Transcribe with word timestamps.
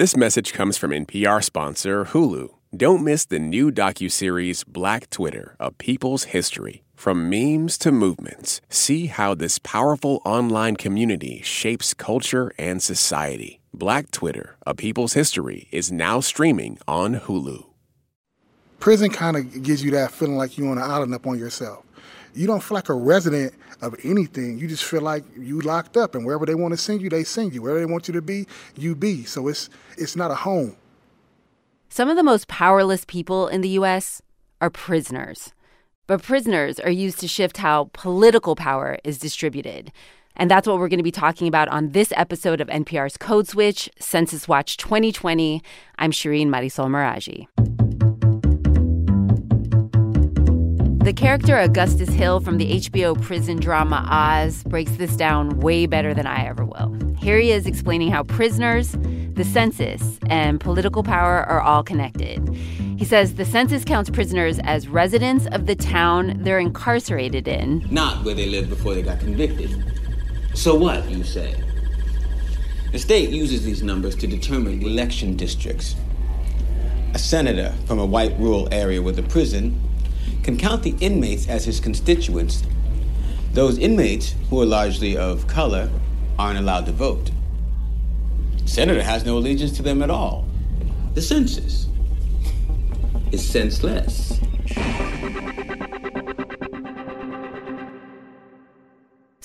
This 0.00 0.16
message 0.16 0.54
comes 0.54 0.78
from 0.78 0.92
NPR 0.92 1.44
sponsor 1.44 2.06
Hulu. 2.06 2.48
Don't 2.74 3.04
miss 3.04 3.26
the 3.26 3.38
new 3.38 3.70
docuseries 3.70 4.66
Black 4.66 5.10
Twitter, 5.10 5.56
A 5.60 5.70
People's 5.72 6.24
History. 6.32 6.84
From 6.94 7.28
memes 7.28 7.76
to 7.76 7.92
movements, 7.92 8.62
see 8.70 9.08
how 9.08 9.34
this 9.34 9.58
powerful 9.58 10.22
online 10.24 10.76
community 10.76 11.42
shapes 11.42 11.92
culture 11.92 12.50
and 12.56 12.82
society. 12.82 13.60
Black 13.74 14.10
Twitter, 14.10 14.56
A 14.66 14.74
People's 14.74 15.12
History 15.12 15.68
is 15.70 15.92
now 15.92 16.20
streaming 16.20 16.78
on 16.88 17.16
Hulu. 17.16 17.66
Prison 18.78 19.10
kind 19.10 19.36
of 19.36 19.62
gives 19.62 19.84
you 19.84 19.90
that 19.90 20.12
feeling 20.12 20.38
like 20.38 20.56
you're 20.56 20.70
on 20.70 20.78
an 20.78 20.90
island 20.90 21.12
up 21.12 21.26
on 21.26 21.38
yourself. 21.38 21.84
You 22.34 22.46
don't 22.46 22.62
feel 22.62 22.76
like 22.76 22.88
a 22.88 22.94
resident 22.94 23.54
of 23.82 23.94
anything. 24.04 24.58
You 24.58 24.68
just 24.68 24.84
feel 24.84 25.00
like 25.00 25.24
you 25.36 25.60
locked 25.60 25.96
up, 25.96 26.14
and 26.14 26.24
wherever 26.24 26.46
they 26.46 26.54
want 26.54 26.72
to 26.72 26.78
send 26.78 27.02
you, 27.02 27.08
they 27.08 27.24
send 27.24 27.54
you. 27.54 27.62
Wherever 27.62 27.80
they 27.80 27.86
want 27.86 28.08
you 28.08 28.14
to 28.14 28.22
be, 28.22 28.46
you 28.76 28.94
be. 28.94 29.24
So 29.24 29.48
it's 29.48 29.68
it's 29.96 30.16
not 30.16 30.30
a 30.30 30.36
home. 30.36 30.76
Some 31.88 32.08
of 32.08 32.16
the 32.16 32.22
most 32.22 32.46
powerless 32.46 33.04
people 33.04 33.48
in 33.48 33.62
the 33.62 33.70
U.S. 33.70 34.22
are 34.60 34.70
prisoners. 34.70 35.52
But 36.06 36.22
prisoners 36.22 36.78
are 36.80 36.90
used 36.90 37.20
to 37.20 37.28
shift 37.28 37.58
how 37.58 37.90
political 37.92 38.56
power 38.56 38.98
is 39.04 39.18
distributed. 39.18 39.92
And 40.36 40.50
that's 40.50 40.66
what 40.66 40.78
we're 40.78 40.88
going 40.88 40.98
to 40.98 41.04
be 41.04 41.10
talking 41.10 41.48
about 41.48 41.68
on 41.68 41.90
this 41.90 42.12
episode 42.16 42.60
of 42.60 42.68
NPR's 42.68 43.16
Code 43.16 43.46
Switch 43.46 43.90
Census 43.98 44.48
Watch 44.48 44.76
2020. 44.76 45.62
I'm 45.98 46.12
Shireen 46.12 46.46
Marisol 46.46 46.88
Meraji. 46.88 47.79
The 51.00 51.14
character 51.14 51.56
Augustus 51.56 52.10
Hill 52.10 52.40
from 52.40 52.58
the 52.58 52.76
HBO 52.76 53.18
prison 53.22 53.58
drama 53.58 54.06
Oz 54.10 54.62
breaks 54.64 54.92
this 54.92 55.16
down 55.16 55.58
way 55.58 55.86
better 55.86 56.12
than 56.12 56.26
I 56.26 56.44
ever 56.46 56.62
will. 56.62 56.94
Here 57.18 57.38
he 57.38 57.52
is 57.52 57.66
explaining 57.66 58.10
how 58.10 58.22
prisoners, 58.24 58.92
the 59.32 59.42
census, 59.42 60.18
and 60.26 60.60
political 60.60 61.02
power 61.02 61.42
are 61.44 61.62
all 61.62 61.82
connected. 61.82 62.46
He 62.98 63.06
says 63.06 63.36
the 63.36 63.46
census 63.46 63.82
counts 63.82 64.10
prisoners 64.10 64.58
as 64.58 64.88
residents 64.88 65.46
of 65.52 65.64
the 65.64 65.74
town 65.74 66.36
they're 66.42 66.58
incarcerated 66.58 67.48
in, 67.48 67.82
not 67.90 68.22
where 68.22 68.34
they 68.34 68.50
lived 68.50 68.68
before 68.68 68.94
they 68.94 69.00
got 69.00 69.20
convicted. 69.20 69.70
So 70.52 70.74
what, 70.74 71.10
you 71.10 71.24
say? 71.24 71.54
The 72.92 72.98
state 72.98 73.30
uses 73.30 73.64
these 73.64 73.82
numbers 73.82 74.16
to 74.16 74.26
determine 74.26 74.82
election 74.82 75.34
districts. 75.34 75.96
A 77.14 77.18
senator 77.18 77.74
from 77.86 77.98
a 77.98 78.06
white 78.06 78.38
rural 78.38 78.68
area 78.70 79.00
with 79.00 79.18
a 79.18 79.22
prison 79.22 79.80
can 80.42 80.56
count 80.56 80.82
the 80.82 80.94
inmates 81.00 81.48
as 81.48 81.64
his 81.64 81.80
constituents. 81.80 82.62
Those 83.52 83.78
inmates, 83.78 84.34
who 84.48 84.60
are 84.60 84.66
largely 84.66 85.16
of 85.16 85.46
color, 85.46 85.90
aren't 86.38 86.58
allowed 86.58 86.86
to 86.86 86.92
vote. 86.92 87.30
The 88.62 88.68
senator 88.68 89.02
has 89.02 89.24
no 89.24 89.36
allegiance 89.36 89.76
to 89.76 89.82
them 89.82 90.02
at 90.02 90.10
all. 90.10 90.46
The 91.14 91.22
census 91.22 91.88
is 93.32 93.48
senseless. 93.48 94.40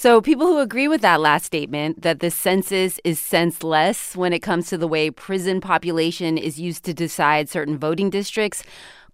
So, 0.05 0.21
people 0.21 0.45
who 0.45 0.59
agree 0.59 0.87
with 0.87 1.01
that 1.01 1.19
last 1.19 1.45
statement, 1.45 2.03
that 2.03 2.19
the 2.19 2.29
census 2.29 2.99
is 3.03 3.19
senseless 3.19 4.15
when 4.15 4.33
it 4.33 4.41
comes 4.43 4.67
to 4.69 4.77
the 4.77 4.87
way 4.87 5.09
prison 5.09 5.59
population 5.59 6.37
is 6.37 6.59
used 6.59 6.83
to 6.83 6.93
decide 6.93 7.49
certain 7.49 7.75
voting 7.79 8.11
districts, 8.11 8.63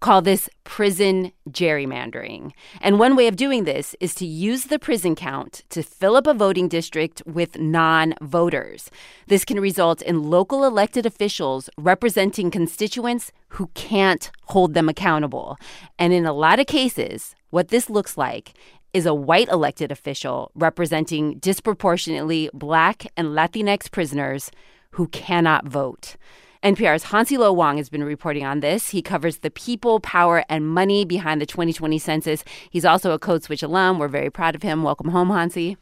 call 0.02 0.20
this 0.20 0.50
prison 0.64 1.32
gerrymandering. 1.48 2.52
And 2.80 2.98
one 2.98 3.16
way 3.16 3.28
of 3.28 3.36
doing 3.36 3.64
this 3.64 3.94
is 4.00 4.14
to 4.16 4.26
use 4.26 4.64
the 4.64 4.78
prison 4.78 5.14
count 5.14 5.62
to 5.70 5.82
fill 5.82 6.16
up 6.16 6.26
a 6.26 6.34
voting 6.34 6.68
district 6.68 7.22
with 7.24 7.58
non 7.58 8.14
voters. 8.20 8.90
This 9.28 9.44
can 9.44 9.60
result 9.60 10.02
in 10.02 10.28
local 10.28 10.64
elected 10.64 11.06
officials 11.06 11.70
representing 11.78 12.50
constituents 12.50 13.32
who 13.48 13.68
can't 13.74 14.30
hold 14.46 14.74
them 14.74 14.88
accountable. 14.88 15.56
And 15.98 16.12
in 16.12 16.26
a 16.26 16.32
lot 16.32 16.58
of 16.58 16.66
cases, 16.66 17.34
what 17.50 17.68
this 17.68 17.88
looks 17.88 18.18
like 18.18 18.54
is 18.92 19.06
a 19.06 19.14
white 19.14 19.48
elected 19.48 19.92
official 19.92 20.50
representing 20.54 21.38
disproportionately 21.38 22.50
black 22.52 23.06
and 23.16 23.28
Latinx 23.28 23.90
prisoners 23.90 24.50
who 24.90 25.06
cannot 25.08 25.66
vote. 25.66 26.16
NPR's 26.62 27.02
Hansi 27.02 27.36
Lo 27.38 27.52
Wang 27.52 27.78
has 27.78 27.88
been 27.88 28.04
reporting 28.04 28.44
on 28.44 28.60
this. 28.60 28.90
He 28.90 29.02
covers 29.02 29.38
the 29.38 29.50
people, 29.50 29.98
power, 29.98 30.44
and 30.48 30.64
money 30.68 31.04
behind 31.04 31.40
the 31.40 31.46
2020 31.46 31.98
census. 31.98 32.44
He's 32.70 32.84
also 32.84 33.10
a 33.10 33.18
Code 33.18 33.42
Switch 33.42 33.64
alum. 33.64 33.98
We're 33.98 34.06
very 34.06 34.30
proud 34.30 34.54
of 34.54 34.62
him. 34.62 34.84
Welcome 34.84 35.08
home, 35.08 35.30
Hansi. 35.30 35.76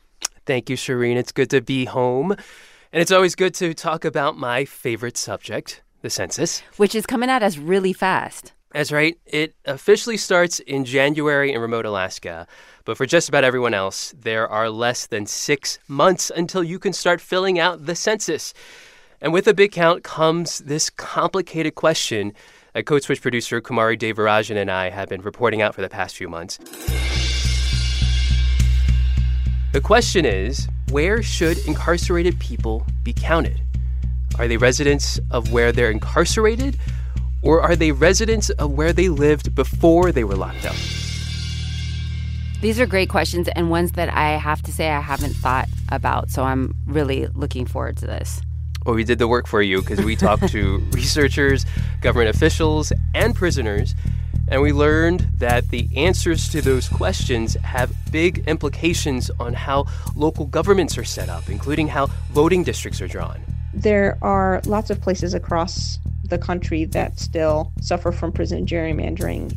Thank 0.46 0.70
you, 0.70 0.76
Shireen. 0.76 1.16
It's 1.16 1.32
good 1.32 1.50
to 1.50 1.60
be 1.60 1.84
home. 1.84 2.32
And 2.32 3.02
it's 3.02 3.12
always 3.12 3.34
good 3.34 3.52
to 3.56 3.74
talk 3.74 4.06
about 4.06 4.38
my 4.38 4.64
favorite 4.64 5.18
subject, 5.18 5.82
the 6.00 6.08
census. 6.08 6.62
Which 6.78 6.94
is 6.94 7.04
coming 7.04 7.28
at 7.28 7.42
us 7.42 7.58
really 7.58 7.92
fast. 7.92 8.54
That's 8.72 8.90
right. 8.90 9.18
It 9.26 9.54
officially 9.66 10.16
starts 10.16 10.60
in 10.60 10.86
January 10.86 11.52
in 11.52 11.60
remote 11.60 11.84
Alaska. 11.84 12.46
But 12.86 12.96
for 12.96 13.04
just 13.04 13.28
about 13.28 13.44
everyone 13.44 13.74
else, 13.74 14.14
there 14.18 14.48
are 14.48 14.70
less 14.70 15.06
than 15.06 15.26
six 15.26 15.78
months 15.88 16.30
until 16.34 16.64
you 16.64 16.78
can 16.78 16.94
start 16.94 17.20
filling 17.20 17.58
out 17.58 17.84
the 17.84 17.94
census. 17.94 18.54
And 19.22 19.34
with 19.34 19.46
a 19.46 19.52
big 19.52 19.72
count 19.72 20.02
comes 20.02 20.60
this 20.60 20.88
complicated 20.88 21.74
question 21.74 22.32
that 22.72 22.86
Code 22.86 23.02
Switch 23.02 23.20
producer 23.20 23.60
Kumari 23.60 23.98
Devarajan 23.98 24.56
and 24.56 24.70
I 24.70 24.88
have 24.88 25.10
been 25.10 25.20
reporting 25.20 25.60
out 25.60 25.74
for 25.74 25.82
the 25.82 25.90
past 25.90 26.16
few 26.16 26.26
months. 26.26 26.58
The 29.72 29.80
question 29.82 30.24
is 30.24 30.68
where 30.90 31.22
should 31.22 31.58
incarcerated 31.66 32.40
people 32.40 32.86
be 33.02 33.12
counted? 33.12 33.60
Are 34.38 34.48
they 34.48 34.56
residents 34.56 35.20
of 35.30 35.52
where 35.52 35.70
they're 35.70 35.90
incarcerated, 35.90 36.78
or 37.42 37.60
are 37.60 37.76
they 37.76 37.92
residents 37.92 38.48
of 38.50 38.72
where 38.72 38.92
they 38.92 39.10
lived 39.10 39.54
before 39.54 40.12
they 40.12 40.24
were 40.24 40.34
locked 40.34 40.64
up? 40.64 40.76
These 42.62 42.80
are 42.80 42.86
great 42.86 43.10
questions 43.10 43.48
and 43.54 43.70
ones 43.70 43.92
that 43.92 44.08
I 44.08 44.38
have 44.38 44.62
to 44.62 44.72
say 44.72 44.88
I 44.88 45.00
haven't 45.00 45.34
thought 45.34 45.68
about, 45.90 46.30
so 46.30 46.44
I'm 46.44 46.74
really 46.86 47.26
looking 47.28 47.66
forward 47.66 47.98
to 47.98 48.06
this. 48.06 48.40
Well, 48.86 48.94
we 48.94 49.04
did 49.04 49.18
the 49.18 49.28
work 49.28 49.46
for 49.46 49.60
you 49.60 49.82
because 49.82 50.00
we 50.00 50.16
talked 50.16 50.48
to 50.48 50.78
researchers, 50.92 51.66
government 52.00 52.34
officials, 52.34 52.92
and 53.14 53.34
prisoners, 53.34 53.94
and 54.48 54.62
we 54.62 54.72
learned 54.72 55.28
that 55.36 55.68
the 55.68 55.88
answers 55.94 56.48
to 56.48 56.62
those 56.62 56.88
questions 56.88 57.54
have 57.62 57.92
big 58.10 58.38
implications 58.48 59.30
on 59.38 59.54
how 59.54 59.86
local 60.16 60.46
governments 60.46 60.96
are 60.98 61.04
set 61.04 61.28
up, 61.28 61.48
including 61.48 61.88
how 61.88 62.06
voting 62.30 62.64
districts 62.64 63.00
are 63.00 63.06
drawn. 63.06 63.40
There 63.74 64.18
are 64.22 64.60
lots 64.66 64.90
of 64.90 65.00
places 65.00 65.34
across 65.34 65.98
the 66.24 66.38
country 66.38 66.84
that 66.86 67.20
still 67.20 67.72
suffer 67.80 68.10
from 68.10 68.32
prison 68.32 68.66
gerrymandering. 68.66 69.56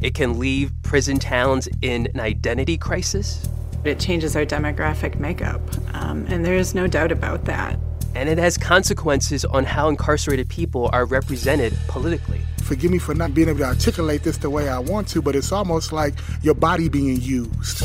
It 0.00 0.14
can 0.14 0.38
leave 0.38 0.72
prison 0.82 1.18
towns 1.18 1.68
in 1.82 2.06
an 2.14 2.20
identity 2.20 2.78
crisis. 2.78 3.46
It 3.84 3.98
changes 3.98 4.36
our 4.36 4.46
demographic 4.46 5.18
makeup, 5.18 5.60
um, 5.94 6.26
and 6.28 6.44
there 6.44 6.56
is 6.56 6.74
no 6.74 6.86
doubt 6.86 7.12
about 7.12 7.44
that 7.44 7.78
and 8.16 8.30
it 8.30 8.38
has 8.38 8.56
consequences 8.56 9.44
on 9.44 9.64
how 9.64 9.90
incarcerated 9.90 10.48
people 10.48 10.88
are 10.94 11.04
represented 11.04 11.76
politically. 11.86 12.40
Forgive 12.62 12.90
me 12.90 12.98
for 12.98 13.14
not 13.14 13.34
being 13.34 13.48
able 13.48 13.58
to 13.58 13.64
articulate 13.66 14.22
this 14.22 14.38
the 14.38 14.48
way 14.48 14.70
I 14.70 14.78
want 14.78 15.06
to, 15.08 15.20
but 15.20 15.36
it's 15.36 15.52
almost 15.52 15.92
like 15.92 16.14
your 16.42 16.54
body 16.54 16.88
being 16.88 17.20
used. 17.20 17.84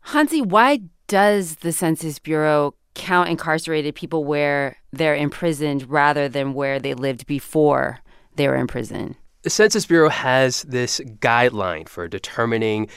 Hansi, 0.00 0.40
why 0.40 0.80
does 1.06 1.56
the 1.56 1.72
Census 1.72 2.18
Bureau 2.18 2.74
count 2.94 3.28
incarcerated 3.28 3.94
people 3.94 4.24
where 4.24 4.76
they're 4.92 5.16
imprisoned 5.16 5.90
rather 5.90 6.28
than 6.28 6.54
where 6.54 6.78
they 6.78 6.94
lived 6.94 7.26
before 7.26 7.98
they 8.36 8.48
were 8.48 8.56
in 8.56 8.68
prison? 8.68 9.16
The 9.42 9.50
Census 9.50 9.84
Bureau 9.84 10.08
has 10.08 10.62
this 10.62 11.00
guideline 11.20 11.88
for 11.88 12.08
determining 12.08 12.88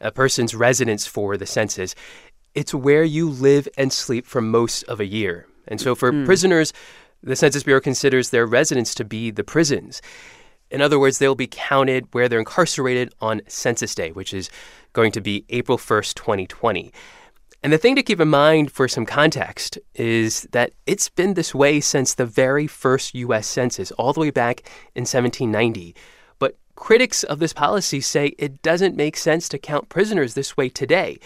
a 0.00 0.10
person's 0.10 0.54
residence 0.54 1.06
for 1.06 1.36
the 1.36 1.46
census, 1.46 1.94
it's 2.54 2.74
where 2.74 3.04
you 3.04 3.28
live 3.28 3.68
and 3.76 3.92
sleep 3.92 4.26
for 4.26 4.40
most 4.40 4.82
of 4.84 5.00
a 5.00 5.06
year. 5.06 5.46
And 5.68 5.80
so 5.80 5.94
for 5.94 6.12
mm. 6.12 6.24
prisoners, 6.24 6.72
the 7.22 7.36
Census 7.36 7.62
Bureau 7.62 7.80
considers 7.80 8.30
their 8.30 8.46
residence 8.46 8.94
to 8.96 9.04
be 9.04 9.30
the 9.30 9.44
prisons. 9.44 10.00
In 10.70 10.80
other 10.80 10.98
words, 10.98 11.18
they'll 11.18 11.34
be 11.34 11.48
counted 11.48 12.06
where 12.12 12.28
they're 12.28 12.38
incarcerated 12.38 13.12
on 13.20 13.42
Census 13.46 13.94
Day, 13.94 14.12
which 14.12 14.32
is 14.32 14.50
going 14.92 15.12
to 15.12 15.20
be 15.20 15.44
April 15.50 15.78
1st, 15.78 16.14
2020. 16.14 16.92
And 17.62 17.72
the 17.72 17.78
thing 17.78 17.94
to 17.96 18.02
keep 18.02 18.20
in 18.20 18.28
mind 18.28 18.72
for 18.72 18.88
some 18.88 19.04
context 19.04 19.78
is 19.94 20.48
that 20.52 20.72
it's 20.86 21.10
been 21.10 21.34
this 21.34 21.54
way 21.54 21.80
since 21.80 22.14
the 22.14 22.24
very 22.24 22.66
first 22.66 23.14
U.S. 23.14 23.46
Census, 23.46 23.90
all 23.92 24.12
the 24.14 24.20
way 24.20 24.30
back 24.30 24.62
in 24.94 25.02
1790. 25.02 25.94
Critics 26.80 27.22
of 27.24 27.40
this 27.40 27.52
policy 27.52 28.00
say 28.00 28.28
it 28.38 28.62
doesn't 28.62 28.96
make 28.96 29.18
sense 29.18 29.50
to 29.50 29.58
count 29.58 29.90
prisoners 29.90 30.32
this 30.32 30.56
way 30.56 30.70
today. 30.70 31.18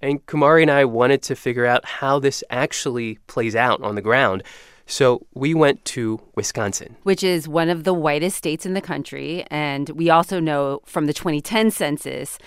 And 0.00 0.24
Kumari 0.26 0.62
and 0.62 0.70
I 0.70 0.84
wanted 0.84 1.20
to 1.22 1.34
figure 1.34 1.66
out 1.66 1.84
how 1.84 2.20
this 2.20 2.44
actually 2.48 3.18
plays 3.26 3.56
out 3.56 3.82
on 3.82 3.96
the 3.96 4.00
ground. 4.00 4.44
So 4.86 5.26
we 5.34 5.52
went 5.52 5.84
to 5.86 6.20
Wisconsin, 6.36 6.96
which 7.02 7.24
is 7.24 7.48
one 7.48 7.68
of 7.68 7.82
the 7.82 7.92
whitest 7.92 8.36
states 8.36 8.64
in 8.64 8.74
the 8.74 8.80
country. 8.80 9.44
And 9.50 9.90
we 9.90 10.10
also 10.10 10.38
know 10.38 10.80
from 10.86 11.06
the 11.06 11.12
2010 11.12 11.72
census 11.72 12.38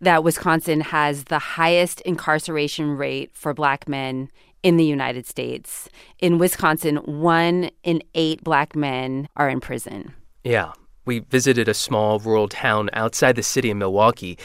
that 0.00 0.22
Wisconsin 0.22 0.82
has 0.82 1.24
the 1.24 1.40
highest 1.40 2.00
incarceration 2.02 2.96
rate 2.96 3.32
for 3.34 3.52
black 3.52 3.88
men 3.88 4.30
in 4.62 4.76
the 4.76 4.86
United 4.86 5.26
States. 5.26 5.88
In 6.20 6.38
Wisconsin, 6.38 6.98
one 6.98 7.72
in 7.82 8.04
eight 8.14 8.44
black 8.44 8.76
men 8.76 9.28
are 9.36 9.48
in 9.48 9.60
prison. 9.60 10.14
Yeah. 10.44 10.72
We 11.04 11.18
visited 11.18 11.68
a 11.68 11.74
small 11.74 12.20
rural 12.20 12.48
town 12.48 12.88
outside 12.92 13.34
the 13.34 13.42
city 13.42 13.70
of 13.70 13.76
Milwaukee. 13.76 14.38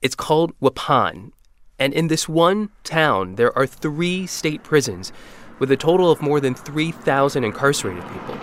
It's 0.00 0.14
called 0.14 0.58
Waupun. 0.60 1.32
And 1.78 1.92
in 1.92 2.08
this 2.08 2.26
one 2.28 2.70
town, 2.82 3.34
there 3.34 3.54
are 3.56 3.66
three 3.66 4.26
state 4.26 4.62
prisons 4.62 5.12
with 5.58 5.70
a 5.70 5.76
total 5.76 6.10
of 6.10 6.22
more 6.22 6.40
than 6.40 6.54
3,000 6.54 7.44
incarcerated 7.44 8.08
people. 8.08 8.38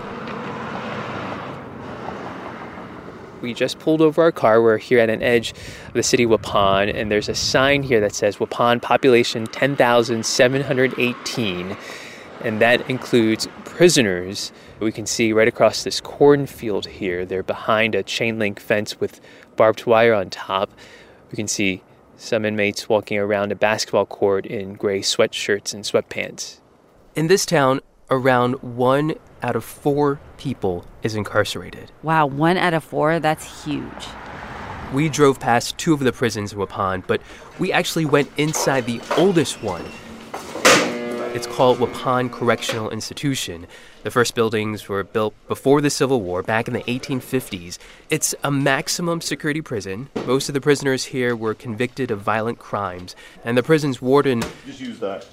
We 3.41 3.55
just 3.55 3.79
pulled 3.79 4.01
over 4.01 4.21
our 4.21 4.31
car. 4.31 4.61
We're 4.61 4.77
here 4.77 4.99
at 4.99 5.09
an 5.09 5.23
edge 5.23 5.51
of 5.87 5.93
the 5.93 6.03
city 6.03 6.23
of 6.23 6.29
Waupun, 6.29 6.93
and 6.93 7.11
there's 7.11 7.29
a 7.29 7.35
sign 7.35 7.81
here 7.83 7.99
that 7.99 8.13
says 8.13 8.37
Waupun 8.37 8.81
population 8.81 9.47
10,718, 9.47 11.77
and 12.41 12.61
that 12.61 12.89
includes 12.89 13.47
prisoners. 13.65 14.53
We 14.79 14.91
can 14.91 15.05
see 15.05 15.31
right 15.31 15.47
across 15.47 15.83
this 15.83 16.01
cornfield 16.01 16.85
here. 16.85 17.25
They're 17.25 17.43
behind 17.43 17.95
a 17.95 18.03
chain 18.03 18.39
link 18.39 18.59
fence 18.59 18.99
with 18.99 19.21
barbed 19.55 19.85
wire 19.85 20.13
on 20.13 20.29
top. 20.29 20.69
We 21.31 21.35
can 21.35 21.47
see 21.47 21.81
some 22.17 22.45
inmates 22.45 22.89
walking 22.89 23.17
around 23.17 23.51
a 23.51 23.55
basketball 23.55 24.05
court 24.05 24.45
in 24.45 24.73
gray 24.73 24.99
sweatshirts 24.99 25.73
and 25.73 25.83
sweatpants. 25.83 26.59
In 27.15 27.27
this 27.27 27.45
town, 27.45 27.79
around 28.09 28.55
one 28.61 29.15
out 29.41 29.55
of 29.55 29.63
four 29.63 30.19
people 30.37 30.85
is 31.03 31.15
incarcerated. 31.15 31.91
Wow, 32.03 32.25
one 32.25 32.57
out 32.57 32.73
of 32.73 32.83
four? 32.83 33.19
That's 33.19 33.65
huge. 33.65 34.07
We 34.93 35.09
drove 35.09 35.39
past 35.39 35.77
two 35.77 35.93
of 35.93 35.99
the 35.99 36.11
prisons 36.11 36.53
in 36.53 36.59
Waupun, 36.59 37.05
but 37.07 37.21
we 37.59 37.71
actually 37.71 38.05
went 38.05 38.29
inside 38.37 38.85
the 38.85 39.01
oldest 39.17 39.63
one. 39.63 39.83
It's 41.35 41.47
called 41.47 41.79
Waupun 41.79 42.31
Correctional 42.31 42.89
Institution. 42.89 43.67
The 44.03 44.09
first 44.09 44.35
buildings 44.35 44.87
were 44.87 45.03
built 45.03 45.33
before 45.49 45.81
the 45.81 45.89
Civil 45.89 46.21
War, 46.21 46.41
back 46.41 46.69
in 46.69 46.73
the 46.73 46.83
1850s. 46.83 47.77
It's 48.09 48.33
a 48.41 48.49
maximum 48.49 49.19
security 49.19 49.59
prison. 49.59 50.07
Most 50.25 50.47
of 50.47 50.53
the 50.53 50.61
prisoners 50.61 51.03
here 51.03 51.35
were 51.35 51.53
convicted 51.53 52.09
of 52.09 52.21
violent 52.21 52.57
crimes, 52.57 53.17
and 53.43 53.57
the 53.57 53.63
prison's 53.63 54.01
warden. 54.01 54.43
Just 54.65 54.79
use 54.79 54.97
that. 54.99 55.27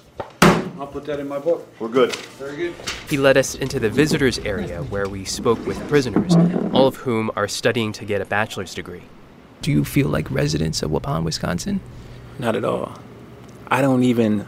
I'll 0.77 0.87
put 0.87 1.05
that 1.05 1.21
in 1.21 1.27
my 1.29 1.39
book. 1.39 1.65
We're 1.79 1.87
good. 1.87 2.13
Very 2.37 2.57
good. 2.57 2.73
He 3.09 3.15
led 3.15 3.37
us 3.37 3.55
into 3.55 3.79
the 3.79 3.89
visitors 3.89 4.39
area 4.39 4.83
where 4.83 5.07
we 5.07 5.23
spoke 5.23 5.65
with 5.65 5.79
prisoners, 5.87 6.35
all 6.73 6.85
of 6.85 6.97
whom 6.97 7.31
are 7.37 7.47
studying 7.47 7.93
to 7.93 8.03
get 8.03 8.19
a 8.19 8.25
bachelor's 8.25 8.73
degree. 8.73 9.03
Do 9.61 9.71
you 9.71 9.85
feel 9.85 10.09
like 10.09 10.29
residents 10.29 10.83
of 10.83 10.91
Waupun, 10.91 11.23
Wisconsin? 11.23 11.79
Not 12.39 12.57
at 12.57 12.65
all. 12.65 12.91
I 13.69 13.79
don't 13.79 14.03
even 14.03 14.45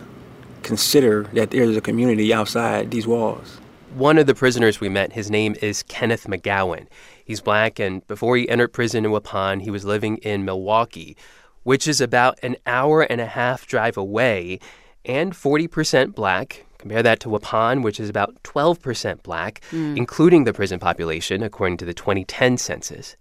consider 0.65 1.23
that 1.33 1.51
there's 1.51 1.77
a 1.77 1.81
community 1.81 2.33
outside 2.33 2.89
these 2.91 3.05
walls. 3.07 3.59
One 3.93 4.17
of 4.17 4.25
the 4.25 4.35
prisoners 4.35 4.81
we 4.81 4.89
met, 4.89 5.13
his 5.13 5.29
name 5.29 5.55
is 5.61 5.83
Kenneth 5.83 6.25
McGowan. 6.27 6.87
He's 7.23 7.39
black, 7.39 7.79
and 7.79 8.05
before 8.07 8.35
he 8.35 8.49
entered 8.49 8.73
prison 8.73 9.05
in 9.05 9.11
Waupun, 9.11 9.61
he 9.61 9.69
was 9.69 9.85
living 9.85 10.17
in 10.17 10.43
Milwaukee, 10.43 11.15
which 11.63 11.87
is 11.87 12.01
about 12.01 12.37
an 12.41 12.57
hour 12.65 13.03
and 13.03 13.21
a 13.21 13.25
half 13.27 13.67
drive 13.67 13.95
away 13.95 14.59
and 15.05 15.33
40% 15.33 16.15
black. 16.15 16.65
Compare 16.79 17.03
that 17.03 17.19
to 17.21 17.29
Waupun, 17.29 17.83
which 17.83 17.99
is 17.99 18.09
about 18.09 18.35
12% 18.43 19.21
black, 19.23 19.61
Mm. 19.71 19.95
including 19.97 20.43
the 20.43 20.53
prison 20.53 20.79
population, 20.79 21.41
according 21.43 21.77
to 21.77 21.85
the 21.85 21.93
2010 21.93 22.57
census. 22.57 23.15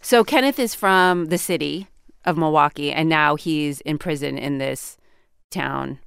So 0.00 0.24
Kenneth 0.24 0.58
is 0.58 0.74
from 0.74 1.26
the 1.26 1.38
city 1.38 1.88
of 2.24 2.36
Milwaukee, 2.38 2.90
and 2.90 3.08
now 3.08 3.36
he's 3.36 3.80
in 3.82 3.98
prison 3.98 4.36
in 4.38 4.58
this 4.58 4.96
town 5.50 5.98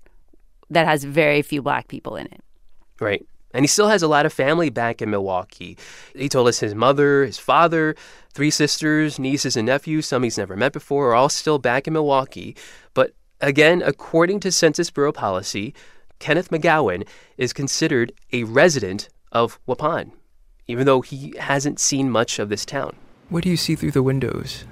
that 0.70 0.86
has 0.86 1.04
very 1.04 1.42
few 1.42 1.62
black 1.62 1.88
people 1.88 2.16
in 2.16 2.26
it. 2.28 2.42
Right. 3.00 3.26
And 3.54 3.64
he 3.64 3.68
still 3.68 3.88
has 3.88 4.04
a 4.04 4.08
lot 4.08 4.26
of 4.26 4.34
family 4.34 4.70
back 4.70 5.02
in 5.02 5.10
Milwaukee. 5.10 5.78
He 6.16 6.30
told 6.30 6.48
us 6.48 6.60
his 6.60 6.76
mother, 6.76 7.26
his 7.26 7.40
father, 7.40 7.96
three 8.32 8.52
sisters, 8.52 9.18
nieces, 9.18 9.58
and 9.58 9.66
nephews, 9.66 10.06
some 10.06 10.24
he's 10.24 10.38
never 10.38 10.56
met 10.56 10.72
before, 10.72 11.10
are 11.10 11.16
all 11.16 11.30
still 11.30 11.58
back 11.58 11.88
in 11.88 11.94
Milwaukee. 11.94 12.56
But 12.94 13.14
again, 13.42 13.82
according 13.84 14.42
to 14.42 14.52
Census 14.52 14.92
Bureau 14.92 15.12
policy, 15.12 15.74
Kenneth 16.20 16.50
McGowan 16.50 17.08
is 17.38 17.54
considered 17.54 18.12
a 18.32 18.44
resident 18.44 19.10
of 19.32 19.60
Waupun, 19.68 20.12
even 20.68 20.86
though 20.86 21.02
he 21.02 21.34
hasn't 21.40 21.80
seen 21.80 22.12
much 22.12 22.38
of 22.38 22.50
this 22.50 22.66
town. 22.66 22.96
What 23.30 23.44
do 23.44 23.50
you 23.50 23.58
see 23.58 23.76
through 23.76 23.92
the 23.92 24.04
windows? 24.04 24.66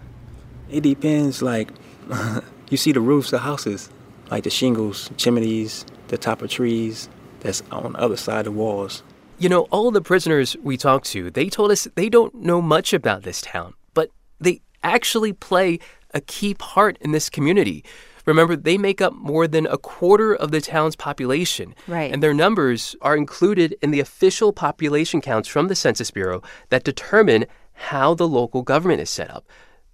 It 0.70 0.82
depends, 0.82 1.42
like, 1.42 1.70
you 2.70 2.78
see 2.78 2.92
the 2.92 3.02
roofs 3.02 3.34
of 3.34 3.42
houses, 3.42 3.90
like 4.30 4.44
the 4.44 4.50
shingles, 4.50 5.10
chimneys, 5.18 5.86
the 6.08 6.18
top 6.18 6.42
of 6.42 6.50
trees 6.50 7.10
that's 7.40 7.64
on 7.72 7.94
the 7.94 8.00
other 8.00 8.18
side 8.18 8.40
of 8.40 8.46
the 8.46 8.52
walls. 8.52 9.04
You 9.40 9.50
know, 9.50 9.62
all 9.64 9.92
the 9.92 10.02
prisoners 10.02 10.56
we 10.64 10.78
talked 10.78 11.06
to, 11.08 11.30
they 11.30 11.50
told 11.50 11.72
us 11.72 11.88
they 11.96 12.10
don't 12.10 12.34
know 12.36 12.62
much 12.62 12.94
about 12.94 13.24
this 13.24 13.42
town, 13.42 13.74
but 13.94 14.10
they 14.40 14.62
actually 14.84 15.34
play 15.34 15.80
a 16.14 16.22
key 16.22 16.54
part 16.54 16.98
in 17.02 17.12
this 17.12 17.30
community. 17.30 17.84
Remember, 18.26 18.56
they 18.56 18.78
make 18.78 19.00
up 19.00 19.14
more 19.14 19.48
than 19.48 19.68
a 19.68 19.78
quarter 19.78 20.36
of 20.36 20.52
the 20.52 20.60
town's 20.60 20.96
population. 20.96 21.74
Right. 21.88 22.12
And 22.12 22.22
their 22.22 22.34
numbers 22.34 22.96
are 23.02 23.16
included 23.16 23.76
in 23.82 23.92
the 23.92 24.02
official 24.02 24.52
population 24.52 25.22
counts 25.22 25.48
from 25.48 25.68
the 25.68 25.76
Census 25.76 26.12
Bureau 26.12 26.42
that 26.70 26.84
determine 26.84 27.46
how 27.74 28.16
the 28.16 28.28
local 28.28 28.64
government 28.64 29.02
is 29.02 29.10
set 29.10 29.30
up. 29.30 29.46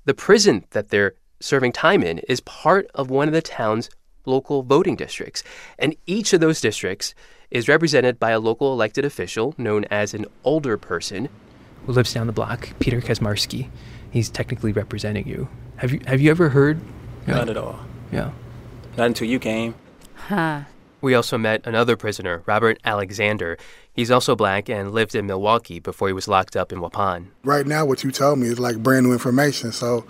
The 0.06 0.14
prison 0.14 0.66
that 0.72 0.90
they're 0.90 1.14
serving 1.42 1.74
time 1.74 2.02
in 2.02 2.20
is 2.20 2.40
part 2.42 2.88
of 2.96 3.10
one 3.10 3.28
of 3.28 3.34
the 3.34 3.42
town's 3.42 3.90
local 4.26 4.64
voting 4.64 4.96
districts. 4.96 5.44
And 5.78 5.96
each 6.06 6.34
of 6.34 6.40
those 6.40 6.62
districts 6.62 7.14
is 7.52 7.68
represented 7.68 8.20
by 8.20 8.32
a 8.32 8.40
local 8.40 8.74
elected 8.74 9.06
official 9.06 9.54
known 9.58 9.86
as 9.86 10.14
an 10.14 10.26
alderperson 10.44 11.30
who 11.86 11.92
lives 11.92 12.14
down 12.14 12.28
the 12.28 12.34
block, 12.34 12.70
Peter 12.80 13.02
Kaczmarski. 13.02 13.70
He's 14.12 14.30
technically 14.30 14.72
representing 14.72 15.28
you. 15.28 15.50
Have 15.78 15.92
you 15.92 16.02
have 16.06 16.22
you 16.22 16.32
ever 16.32 16.50
heard? 16.50 16.80
Not 17.28 17.50
at 17.50 17.58
all. 17.58 17.80
Yeah. 18.12 18.32
Not 18.98 19.08
until 19.08 19.28
you 19.28 19.40
came. 19.40 19.76
Huh. 20.16 20.62
We 21.02 21.16
also 21.16 21.38
met 21.38 21.66
another 21.66 21.98
prisoner, 21.98 22.44
Robert 22.46 22.80
Alexander. 22.86 23.58
He's 23.92 24.10
also 24.10 24.36
black 24.36 24.70
and 24.70 24.92
lived 24.92 25.16
in 25.16 25.26
Milwaukee 25.28 25.80
before 25.80 26.08
he 26.08 26.14
was 26.14 26.28
locked 26.28 26.56
up 26.56 26.72
in 26.72 26.80
Waupun. 26.80 27.28
Right 27.44 27.68
now, 27.68 27.86
what 27.86 28.04
you 28.04 28.12
told 28.12 28.40
me 28.40 28.48
is 28.48 28.60
like 28.60 28.78
brand 28.78 29.06
new 29.06 29.12
information. 29.12 29.72
So, 29.74 30.06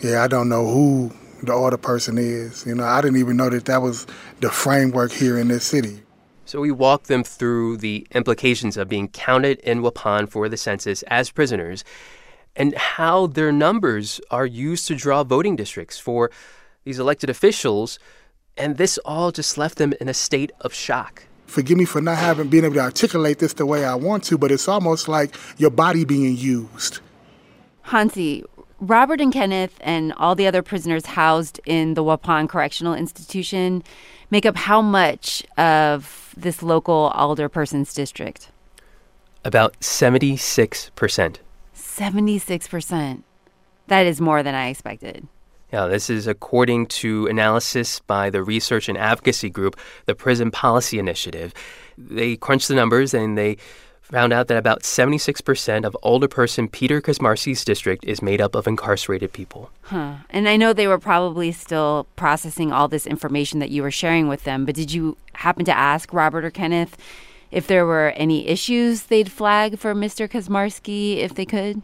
yeah, 0.00 0.22
I 0.22 0.28
don't 0.28 0.48
know 0.48 0.66
who 0.66 1.12
the 1.42 1.54
other 1.54 1.76
person 1.76 2.18
is. 2.18 2.64
You 2.66 2.74
know, 2.74 2.84
I 2.84 3.00
didn't 3.00 3.18
even 3.18 3.36
know 3.36 3.50
that 3.50 3.64
that 3.66 3.82
was 3.82 4.06
the 4.40 4.50
framework 4.50 5.12
here 5.12 5.38
in 5.38 5.48
this 5.48 5.64
city. 5.64 6.02
So 6.44 6.60
we 6.60 6.70
walked 6.70 7.06
them 7.06 7.24
through 7.24 7.78
the 7.78 8.06
implications 8.12 8.76
of 8.76 8.88
being 8.88 9.08
counted 9.08 9.58
in 9.60 9.80
Waupun 9.82 10.28
for 10.28 10.48
the 10.48 10.56
census 10.56 11.02
as 11.04 11.30
prisoners 11.30 11.84
and 12.56 12.74
how 12.74 13.26
their 13.26 13.52
numbers 13.52 14.20
are 14.30 14.46
used 14.46 14.86
to 14.88 14.94
draw 14.94 15.24
voting 15.24 15.56
districts 15.56 15.98
for 15.98 16.30
these 16.84 16.98
elected 16.98 17.30
officials. 17.30 17.98
And 18.56 18.76
this 18.76 18.98
all 18.98 19.32
just 19.32 19.56
left 19.56 19.78
them 19.78 19.94
in 20.00 20.08
a 20.08 20.14
state 20.14 20.52
of 20.60 20.74
shock. 20.74 21.24
Forgive 21.46 21.78
me 21.78 21.84
for 21.84 22.00
not 22.00 22.18
having 22.18 22.48
been 22.48 22.64
able 22.64 22.74
to 22.74 22.80
articulate 22.80 23.38
this 23.38 23.54
the 23.54 23.66
way 23.66 23.84
I 23.84 23.94
want 23.94 24.24
to, 24.24 24.38
but 24.38 24.50
it's 24.50 24.68
almost 24.68 25.08
like 25.08 25.34
your 25.58 25.70
body 25.70 26.04
being 26.04 26.36
used. 26.36 27.00
Hansi, 27.82 28.44
Robert 28.82 29.20
and 29.20 29.32
Kenneth 29.32 29.78
and 29.80 30.12
all 30.14 30.34
the 30.34 30.48
other 30.48 30.60
prisoners 30.60 31.06
housed 31.06 31.60
in 31.66 31.94
the 31.94 32.02
Waupun 32.02 32.48
Correctional 32.48 32.94
Institution 32.94 33.84
make 34.32 34.44
up 34.44 34.56
how 34.56 34.82
much 34.82 35.44
of 35.56 36.34
this 36.36 36.64
local 36.64 37.12
alderperson's 37.14 37.94
district? 37.94 38.50
About 39.44 39.78
76%. 39.78 41.36
76%. 41.76 43.22
That 43.86 44.06
is 44.06 44.20
more 44.20 44.42
than 44.42 44.56
I 44.56 44.66
expected. 44.66 45.28
Yeah, 45.72 45.86
this 45.86 46.10
is 46.10 46.26
according 46.26 46.86
to 46.86 47.28
analysis 47.28 48.00
by 48.00 48.30
the 48.30 48.42
research 48.42 48.88
and 48.88 48.98
advocacy 48.98 49.48
group, 49.48 49.78
the 50.06 50.16
Prison 50.16 50.50
Policy 50.50 50.98
Initiative. 50.98 51.54
They 51.96 52.34
crunched 52.34 52.66
the 52.66 52.74
numbers 52.74 53.14
and 53.14 53.38
they 53.38 53.58
found 54.02 54.32
out 54.32 54.48
that 54.48 54.58
about 54.58 54.82
76% 54.82 55.84
of 55.84 55.96
alderperson 56.02 56.70
Peter 56.70 57.00
Kaczmarski's 57.00 57.64
district 57.64 58.04
is 58.04 58.20
made 58.20 58.40
up 58.40 58.54
of 58.54 58.66
incarcerated 58.66 59.32
people. 59.32 59.70
Huh. 59.82 60.16
And 60.30 60.48
I 60.48 60.56
know 60.56 60.72
they 60.72 60.88
were 60.88 60.98
probably 60.98 61.52
still 61.52 62.06
processing 62.16 62.72
all 62.72 62.88
this 62.88 63.06
information 63.06 63.58
that 63.60 63.70
you 63.70 63.82
were 63.82 63.90
sharing 63.90 64.28
with 64.28 64.44
them, 64.44 64.66
but 64.66 64.74
did 64.74 64.92
you 64.92 65.16
happen 65.34 65.64
to 65.64 65.76
ask 65.76 66.12
Robert 66.12 66.44
or 66.44 66.50
Kenneth 66.50 66.96
if 67.50 67.66
there 67.66 67.86
were 67.86 68.12
any 68.16 68.48
issues 68.48 69.04
they'd 69.04 69.30
flag 69.30 69.78
for 69.78 69.94
Mr. 69.94 70.28
Kaczmarski 70.28 71.18
if 71.18 71.34
they 71.34 71.46
could? 71.46 71.80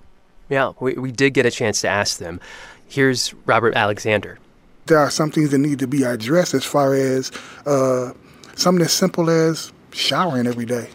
Yeah, 0.48 0.72
we, 0.80 0.94
we 0.94 1.12
did 1.12 1.34
get 1.34 1.46
a 1.46 1.50
chance 1.50 1.80
to 1.82 1.88
ask 1.88 2.18
them. 2.18 2.40
Here's 2.88 3.34
Robert 3.46 3.74
Alexander. 3.74 4.38
There 4.86 4.98
are 4.98 5.10
some 5.10 5.30
things 5.30 5.50
that 5.50 5.58
need 5.58 5.78
to 5.80 5.86
be 5.86 6.02
addressed 6.02 6.54
as 6.54 6.64
far 6.64 6.94
as 6.94 7.30
uh, 7.66 8.12
something 8.56 8.84
as 8.84 8.92
simple 8.92 9.28
as 9.28 9.72
showering 9.92 10.46
every 10.46 10.64
day. 10.64 10.88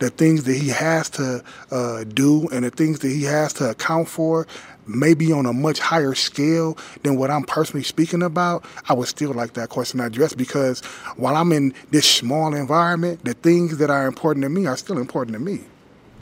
The 0.00 0.10
things 0.10 0.44
that 0.44 0.54
he 0.54 0.68
has 0.68 1.08
to 1.10 1.42
uh, 1.70 2.04
do 2.04 2.48
and 2.48 2.64
the 2.64 2.70
things 2.70 2.98
that 3.00 3.08
he 3.08 3.22
has 3.24 3.52
to 3.54 3.70
account 3.70 4.08
for 4.08 4.46
maybe 4.86 5.32
on 5.32 5.46
a 5.46 5.52
much 5.52 5.78
higher 5.78 6.14
scale 6.14 6.76
than 7.02 7.16
what 7.16 7.30
I'm 7.30 7.44
personally 7.44 7.84
speaking 7.84 8.22
about, 8.22 8.64
I 8.88 8.94
would 8.94 9.08
still 9.08 9.32
like 9.32 9.54
that 9.54 9.68
question 9.68 10.00
addressed 10.00 10.36
because 10.36 10.80
while 11.16 11.36
I'm 11.36 11.52
in 11.52 11.72
this 11.90 12.08
small 12.08 12.54
environment, 12.54 13.24
the 13.24 13.34
things 13.34 13.78
that 13.78 13.90
are 13.90 14.06
important 14.06 14.42
to 14.42 14.48
me 14.48 14.66
are 14.66 14.76
still 14.76 14.98
important 14.98 15.34
to 15.34 15.40
me. 15.40 15.60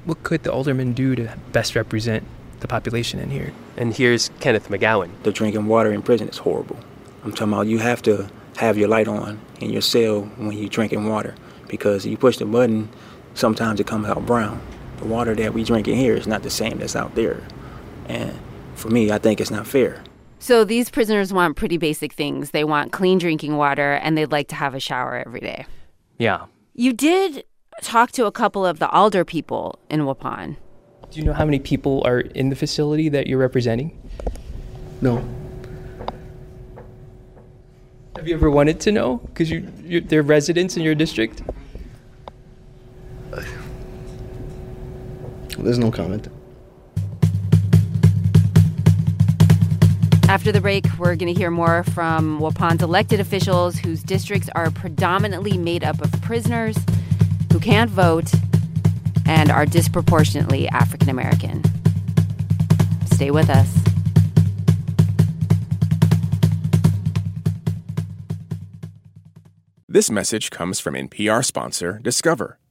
What 0.05 0.23
could 0.23 0.43
the 0.43 0.53
alderman 0.53 0.93
do 0.93 1.15
to 1.17 1.37
best 1.53 1.75
represent 1.75 2.25
the 2.61 2.69
population 2.69 3.21
in 3.21 3.31
here? 3.31 3.53
And 3.77 3.95
here's 3.95 4.31
Kenneth 4.41 4.69
McGowan. 4.69 5.11
The 5.23 5.33
drinking 5.33 5.67
water 5.67 5.93
in 5.93 6.03
prison 6.03 6.29
is 6.29 6.39
horrible. 6.39 6.79
I'm 7.25 7.33
talking 7.33 7.53
about 7.53 7.67
you 7.67 7.79
have 7.79 8.03
to 8.03 8.29
have 8.57 8.77
your 8.77 8.89
light 8.89 9.09
on 9.09 9.41
in 9.61 9.71
your 9.71 9.83
cell 9.83 10.23
when 10.37 10.57
you're 10.57 10.69
drinking 10.69 11.09
water 11.09 11.35
because 11.69 12.07
you 12.07 12.17
push 12.17 12.39
the 12.39 12.47
button, 12.47 12.89
sometimes 13.39 13.79
it 13.81 13.87
comes 13.87 14.07
out 14.07 14.27
brown. 14.27 14.61
The 14.99 15.07
water 15.07 15.35
that 15.37 15.55
we 15.55 15.63
drink 15.63 15.87
in 15.87 15.95
here 15.95 16.15
is 16.15 16.27
not 16.27 16.43
the 16.43 16.51
same 16.51 16.79
that's 16.79 16.97
out 16.97 17.15
there. 17.15 17.41
And 18.07 18.37
for 18.75 18.89
me, 18.89 19.13
I 19.13 19.19
think 19.19 19.41
it's 19.41 19.51
not 19.51 19.67
fair. 19.67 20.03
So 20.41 20.65
these 20.65 20.91
prisoners 20.91 21.33
want 21.33 21.57
pretty 21.57 21.79
basic 21.79 22.13
things. 22.13 22.51
They 22.51 22.65
want 22.65 22.93
clean 22.93 23.19
drinking 23.19 23.57
water 23.57 23.95
and 23.95 24.19
they'd 24.19 24.33
like 24.33 24.49
to 24.49 24.55
have 24.55 24.75
a 24.75 24.81
shower 24.81 25.23
every 25.25 25.41
day. 25.41 25.67
Yeah. 26.19 26.47
You 26.75 26.93
did 26.93 27.45
talk 27.83 28.13
to 28.13 28.27
a 28.27 28.33
couple 28.33 28.67
of 28.67 28.81
the 28.81 28.89
alder 28.91 29.25
people 29.25 29.79
in 29.89 30.01
Waupun. 30.01 30.57
Do 31.11 31.21
you 31.21 31.25
know 31.25 31.33
how 31.33 31.45
many 31.45 31.59
people 31.59 32.03
are 32.05 32.21
in 32.21 32.51
the 32.51 32.57
facility 32.57 33.09
that 33.09 33.27
you're 33.27 33.39
representing? 33.39 34.01
No. 35.01 35.17
Have 38.17 38.27
you 38.27 38.35
ever 38.35 38.51
wanted 38.51 38.81
to 38.81 38.93
know? 38.93 39.19
Because 39.19 39.49
you, 39.51 39.67
you, 39.85 40.01
they're 40.01 40.23
residents 40.23 40.77
in 40.77 40.83
your 40.83 40.97
district? 40.97 41.43
There's 45.59 45.79
no 45.79 45.91
comment. 45.91 46.29
After 50.29 50.53
the 50.53 50.61
break, 50.61 50.85
we're 50.99 51.17
going 51.17 51.33
to 51.33 51.39
hear 51.39 51.51
more 51.51 51.85
from 51.85 52.39
Waupun's 52.39 52.83
elected 52.83 53.19
officials 53.19 53.79
whose 53.79 54.03
districts 54.03 54.51
are 54.55 54.71
predominantly 54.71 55.57
made 55.57 55.83
up 55.83 56.03
of 56.03 56.13
prisoners 56.21 56.77
who 57.51 57.59
can't 57.59 57.91
vote 57.91 58.31
and 59.25 59.51
are 59.51 59.65
disproportionately 59.65 60.69
African 60.69 61.09
American. 61.09 61.63
Stay 63.07 63.31
with 63.31 63.49
us. 63.49 63.75
This 69.89 70.11
message 70.11 70.51
comes 70.51 70.79
from 70.79 70.95
NPR 70.95 71.43
sponsor 71.43 72.01
Discover. 72.03 72.58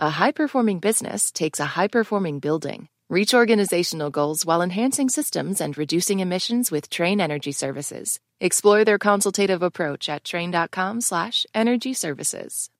A 0.00 0.10
high 0.10 0.30
performing 0.30 0.78
business 0.78 1.32
takes 1.32 1.58
a 1.58 1.64
high 1.74 1.88
performing 1.88 2.38
building. 2.38 2.88
Reach 3.10 3.34
organizational 3.34 4.10
goals 4.10 4.46
while 4.46 4.62
enhancing 4.62 5.08
systems 5.08 5.60
and 5.60 5.76
reducing 5.76 6.20
emissions 6.20 6.70
with 6.70 6.88
Trane 6.88 7.20
Energy 7.20 7.50
Services. 7.50 8.20
Explore 8.40 8.84
their 8.84 9.00
consultative 9.00 9.60
approach 9.60 10.08
at 10.08 10.22
trane.com 10.22 11.00
slash 11.00 11.46
energy 11.52 11.94
services. 11.94 12.70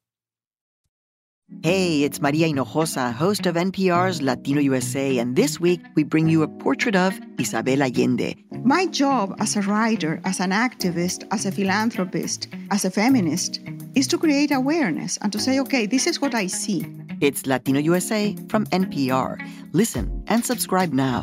Hey, 1.63 2.05
it's 2.05 2.21
Maria 2.21 2.47
Hinojosa, 2.47 3.13
host 3.13 3.47
of 3.47 3.55
NPR's 3.55 4.21
Latino 4.21 4.61
USA, 4.61 5.19
and 5.19 5.35
this 5.35 5.59
week 5.59 5.81
we 5.97 6.05
bring 6.05 6.29
you 6.29 6.43
a 6.43 6.49
portrait 6.49 6.95
of 6.95 7.19
Isabel 7.39 7.83
Allende. 7.83 8.37
My 8.65 8.87
job 8.87 9.35
as 9.41 9.57
a 9.57 9.63
writer, 9.63 10.21
as 10.25 10.41
an 10.41 10.51
activist, 10.51 11.27
as 11.33 11.47
a 11.47 11.51
philanthropist, 11.51 12.49
as 12.71 12.85
a 12.85 12.91
feminist 12.91 13.61
is 13.95 14.07
to 14.09 14.19
create 14.19 14.53
awareness 14.53 15.17
and 15.23 15.33
to 15.33 15.41
say, 15.41 15.59
okay, 15.61 15.87
this 15.87 16.07
is 16.07 16.21
what 16.21 16.35
I 16.35 16.49
see. 16.49 16.85
It's 17.21 17.47
Latino 17.47 17.81
USA 17.81 18.37
from 18.49 18.67
NPR. 18.67 19.41
Listen 19.73 20.23
and 20.29 20.45
subscribe 20.45 20.93
now. 20.93 21.23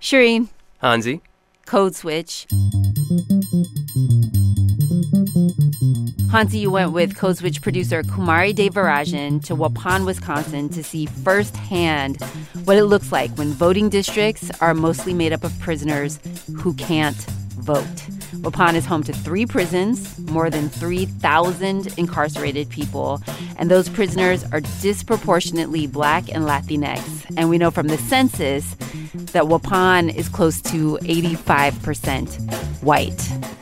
Shireen. 0.00 0.48
Hansi. 0.78 1.20
Code 1.66 1.94
Switch. 1.94 2.46
Hansi, 6.30 6.58
you 6.58 6.70
went 6.70 6.92
with 6.92 7.16
Code 7.16 7.36
Switch 7.36 7.62
producer 7.62 8.02
Kumari 8.02 8.54
Devarajan 8.54 9.42
to 9.44 9.56
Waupun, 9.56 10.04
Wisconsin 10.04 10.68
to 10.70 10.82
see 10.82 11.06
firsthand 11.06 12.22
what 12.64 12.76
it 12.76 12.84
looks 12.84 13.10
like 13.12 13.30
when 13.32 13.48
voting 13.52 13.88
districts 13.88 14.50
are 14.60 14.74
mostly 14.74 15.14
made 15.14 15.32
up 15.32 15.44
of 15.44 15.58
prisoners 15.58 16.18
who 16.56 16.74
can't 16.74 17.16
vote. 17.56 17.84
Waupun 18.42 18.74
is 18.74 18.84
home 18.84 19.02
to 19.04 19.12
three 19.12 19.46
prisons, 19.46 20.18
more 20.30 20.50
than 20.50 20.68
3,000 20.68 21.98
incarcerated 21.98 22.68
people, 22.68 23.20
and 23.56 23.70
those 23.70 23.88
prisoners 23.88 24.44
are 24.52 24.60
disproportionately 24.80 25.86
black 25.86 26.28
and 26.34 26.44
Latinx. 26.44 27.34
And 27.36 27.48
we 27.48 27.58
know 27.58 27.70
from 27.70 27.88
the 27.88 27.98
census 27.98 28.74
that 29.32 29.44
Waupun 29.44 30.14
is 30.14 30.28
close 30.28 30.60
to 30.62 30.98
85% 31.02 32.82
white. 32.82 33.55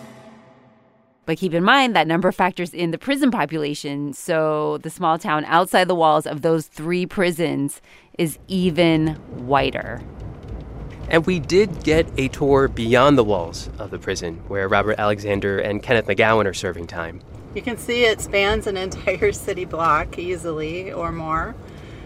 But 1.26 1.38
keep 1.38 1.54
in 1.54 1.64
mind 1.64 1.97
that 1.97 2.07
number 2.07 2.31
factors 2.33 2.75
in 2.75 2.90
the 2.90 2.99
prison 2.99 3.31
population. 3.31 4.12
So 4.12 4.78
the 4.78 4.90
small 4.90 5.19
town 5.19 5.45
outside 5.47 5.88
the 5.88 5.95
walls 5.95 6.26
of 6.26 6.43
those 6.43 6.66
three 6.66 7.07
prisons 7.07 7.81
is 8.19 8.38
even 8.49 9.14
whiter. 9.47 10.02
And 11.09 11.26
we 11.26 11.38
did 11.38 11.85
get 11.85 12.07
a 12.16 12.28
tour 12.28 12.69
beyond 12.69 13.19
the 13.19 13.25
walls 13.25 13.69
of 13.78 13.90
the 13.90 13.99
prison, 13.99 14.43
where 14.49 14.69
Robert 14.69 14.99
Alexander 14.99 15.59
and 15.59 15.83
Kenneth 15.83 16.07
McGowan 16.07 16.47
are 16.47 16.54
serving 16.54 16.87
time. 16.87 17.21
You 17.54 17.62
can 17.62 17.76
see 17.76 18.04
it 18.04 18.21
spans 18.21 18.66
an 18.66 18.76
entire 18.76 19.33
city 19.33 19.64
block 19.64 20.19
easily 20.19 20.93
or 20.93 21.12
more. 21.12 21.54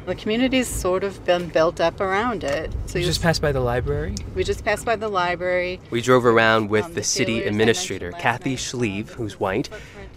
The 0.09 0.15
community's 0.15 0.69
sort 0.69 1.05
of 1.05 1.23
been 1.27 1.51
built 1.51 1.83
up 1.83 2.01
around 2.01 2.43
it. 2.43 2.73
So 2.87 2.99
you 2.99 3.05
just 3.05 3.21
passed 3.21 3.43
by 3.43 3.53
the 3.53 3.61
library? 3.61 4.15
We 4.35 4.43
just 4.43 4.65
passed 4.65 4.87
by 4.87 4.97
the 4.97 5.11
library. 5.11 5.83
We 5.91 6.01
drove 6.01 6.25
around 6.25 6.71
with 6.71 6.87
um, 6.87 6.91
the, 6.93 7.01
the 7.01 7.05
city 7.05 7.43
administrator, 7.43 8.13
Kathy 8.13 8.57
Schlieve, 8.57 9.11
who's 9.11 9.39
white. 9.39 9.69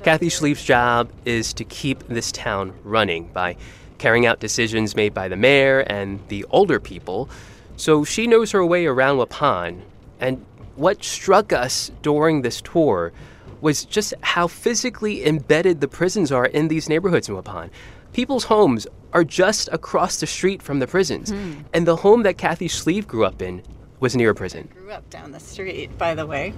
Kathy 0.01 0.27
Schlieve's 0.27 0.63
job 0.63 1.11
is 1.25 1.51
to 1.55 1.65
keep 1.65 2.07
this 2.07 2.31
town 2.31 2.73
running 2.85 3.27
by 3.33 3.57
carrying 3.97 4.25
out 4.25 4.39
decisions 4.39 4.95
made 4.95 5.13
by 5.13 5.27
the 5.27 5.35
mayor 5.35 5.81
and 5.81 6.21
the 6.29 6.45
alder 6.45 6.79
people. 6.79 7.29
So 7.75 8.05
she 8.05 8.27
knows 8.27 8.51
her 8.51 8.65
way 8.65 8.85
around 8.85 9.17
Waupun. 9.17 9.81
And 10.21 10.45
what 10.77 11.03
struck 11.03 11.51
us 11.51 11.91
during 12.01 12.43
this 12.43 12.61
tour 12.61 13.11
was 13.59 13.83
just 13.83 14.13
how 14.21 14.47
physically 14.47 15.25
embedded 15.25 15.81
the 15.81 15.89
prisons 15.89 16.31
are 16.31 16.45
in 16.45 16.69
these 16.69 16.87
neighborhoods 16.87 17.27
in 17.27 17.35
Waupun 17.35 17.69
people's 18.13 18.45
homes 18.45 18.87
are 19.13 19.23
just 19.23 19.69
across 19.71 20.19
the 20.19 20.27
street 20.27 20.61
from 20.61 20.79
the 20.79 20.87
prisons. 20.87 21.31
Mm. 21.31 21.65
And 21.73 21.87
the 21.87 21.95
home 21.95 22.23
that 22.23 22.37
Kathy 22.37 22.67
Schlieve 22.67 23.07
grew 23.07 23.25
up 23.25 23.41
in 23.41 23.61
was 23.99 24.15
near 24.15 24.31
a 24.31 24.35
prison. 24.35 24.67
I 24.71 24.73
grew 24.73 24.91
up 24.91 25.09
down 25.09 25.31
the 25.31 25.39
street, 25.39 25.95
by 25.97 26.15
the 26.15 26.25
way. 26.25 26.53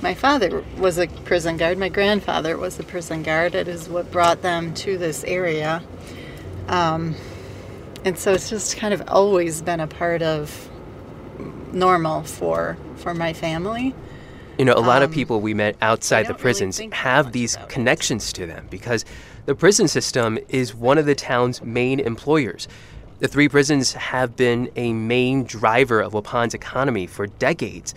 My 0.00 0.14
father 0.14 0.64
was 0.78 0.98
a 0.98 1.06
prison 1.06 1.58
guard. 1.58 1.78
My 1.78 1.90
grandfather 1.90 2.56
was 2.56 2.78
a 2.80 2.82
prison 2.82 3.22
guard. 3.22 3.54
It 3.54 3.68
is 3.68 3.88
what 3.88 4.10
brought 4.10 4.42
them 4.42 4.72
to 4.74 4.96
this 4.96 5.22
area. 5.24 5.82
Um, 6.68 7.14
and 8.04 8.18
so 8.18 8.32
it's 8.32 8.48
just 8.48 8.76
kind 8.78 8.94
of 8.94 9.02
always 9.08 9.60
been 9.60 9.80
a 9.80 9.86
part 9.86 10.22
of 10.22 10.68
normal 11.72 12.22
for 12.22 12.78
for 12.96 13.14
my 13.14 13.32
family. 13.32 13.94
You 14.58 14.64
know, 14.64 14.74
a 14.74 14.80
lot 14.80 15.02
um, 15.02 15.08
of 15.08 15.14
people 15.14 15.40
we 15.40 15.54
met 15.54 15.76
outside 15.80 16.26
the 16.26 16.34
prisons 16.34 16.78
really 16.78 16.92
have 16.92 17.32
these 17.32 17.56
connections 17.68 18.32
to 18.34 18.46
them 18.46 18.66
because 18.70 19.04
the 19.46 19.54
prison 19.54 19.88
system 19.88 20.38
is 20.48 20.74
one 20.74 20.98
of 20.98 21.06
the 21.06 21.14
town's 21.14 21.62
main 21.62 22.00
employers. 22.00 22.68
The 23.20 23.28
three 23.28 23.48
prisons 23.48 23.92
have 23.94 24.36
been 24.36 24.70
a 24.76 24.92
main 24.92 25.44
driver 25.44 26.00
of 26.00 26.12
Waupun's 26.12 26.54
economy 26.54 27.06
for 27.06 27.26
decades. 27.26 27.94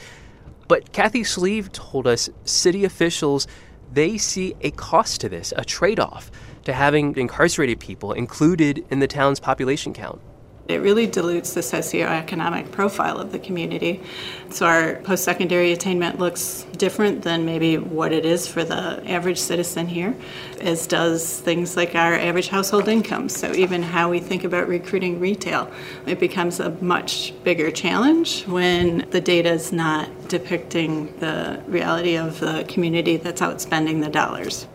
But 0.67 0.91
Kathy 0.91 1.21
Schlieve 1.21 1.71
told 1.71 2.07
us 2.07 2.29
city 2.45 2.85
officials 2.85 3.47
they 3.91 4.17
see 4.17 4.55
a 4.61 4.71
cost 4.71 5.21
to 5.21 5.29
this, 5.29 5.53
a 5.55 5.63
trade-off 5.63 6.31
to 6.63 6.73
having 6.73 7.15
incarcerated 7.17 7.79
people 7.79 8.13
included 8.13 8.85
in 8.89 8.99
the 8.99 9.07
town's 9.07 9.39
population 9.39 9.93
count. 9.93 10.21
It 10.65 10.77
really 10.77 11.07
dilutes 11.07 11.53
the 11.53 11.59
socioeconomic 11.59 12.71
profile 12.71 13.17
of 13.17 13.33
the 13.33 13.39
community. 13.39 14.01
So 14.49 14.65
our 14.65 14.95
post 15.01 15.25
secondary 15.25 15.73
attainment 15.73 16.19
looks 16.19 16.65
different 16.77 17.23
than 17.23 17.45
maybe 17.45 17.77
what 17.77 18.13
it 18.13 18.25
is 18.25 18.47
for 18.47 18.63
the 18.63 19.03
average 19.05 19.39
citizen 19.39 19.87
here, 19.87 20.15
as 20.61 20.87
does 20.87 21.41
things 21.41 21.75
like 21.75 21.95
our 21.95 22.13
average 22.13 22.47
household 22.47 22.87
income. 22.87 23.27
So 23.27 23.51
even 23.53 23.83
how 23.83 24.09
we 24.09 24.21
think 24.21 24.45
about 24.45 24.69
recruiting 24.69 25.19
retail, 25.19 25.69
it 26.05 26.17
becomes 26.17 26.61
a 26.61 26.69
much 26.81 27.33
bigger 27.43 27.69
challenge 27.69 28.43
when 28.47 29.05
the 29.09 29.19
data 29.19 29.51
is 29.51 29.73
not 29.73 30.29
depicting 30.29 31.13
the 31.19 31.61
reality 31.67 32.15
of 32.15 32.39
the 32.39 32.63
community 32.69 33.17
that's 33.17 33.41
outspending 33.41 34.01
the 34.01 34.09
dollars. 34.09 34.65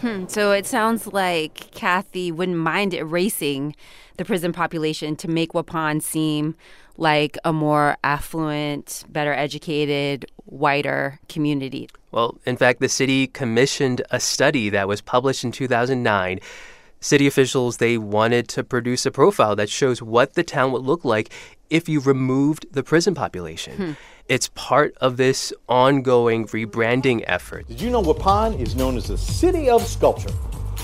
Hmm. 0.00 0.26
So 0.26 0.52
it 0.52 0.66
sounds 0.66 1.06
like 1.06 1.70
Kathy 1.70 2.30
wouldn't 2.30 2.58
mind 2.58 2.92
erasing 2.92 3.74
the 4.16 4.24
prison 4.24 4.52
population 4.52 5.16
to 5.16 5.28
make 5.28 5.52
Waupun 5.52 6.02
seem 6.02 6.54
like 6.96 7.36
a 7.44 7.52
more 7.52 7.96
affluent, 8.02 9.04
better 9.08 9.32
educated, 9.32 10.26
whiter 10.46 11.18
community. 11.28 11.88
Well, 12.12 12.38
in 12.46 12.56
fact, 12.56 12.80
the 12.80 12.88
city 12.88 13.26
commissioned 13.26 14.02
a 14.10 14.20
study 14.20 14.70
that 14.70 14.88
was 14.88 15.00
published 15.00 15.44
in 15.44 15.52
2009. 15.52 16.40
City 17.00 17.26
officials 17.26 17.76
they 17.76 17.98
wanted 17.98 18.48
to 18.48 18.64
produce 18.64 19.04
a 19.04 19.10
profile 19.10 19.54
that 19.56 19.68
shows 19.68 20.00
what 20.00 20.34
the 20.34 20.42
town 20.42 20.72
would 20.72 20.82
look 20.82 21.04
like 21.04 21.30
if 21.68 21.88
you 21.88 22.00
removed 22.00 22.66
the 22.72 22.82
prison 22.82 23.14
population. 23.14 23.76
Hmm. 23.76 23.92
It's 24.28 24.48
part 24.54 24.94
of 24.96 25.18
this 25.18 25.52
ongoing 25.68 26.46
rebranding 26.46 27.22
effort. 27.26 27.68
Did 27.68 27.80
you 27.80 27.90
know 27.90 28.02
Waupun 28.02 28.60
is 28.60 28.74
known 28.74 28.96
as 28.96 29.08
the 29.08 29.18
city 29.18 29.68
of 29.68 29.86
sculpture? 29.86 30.32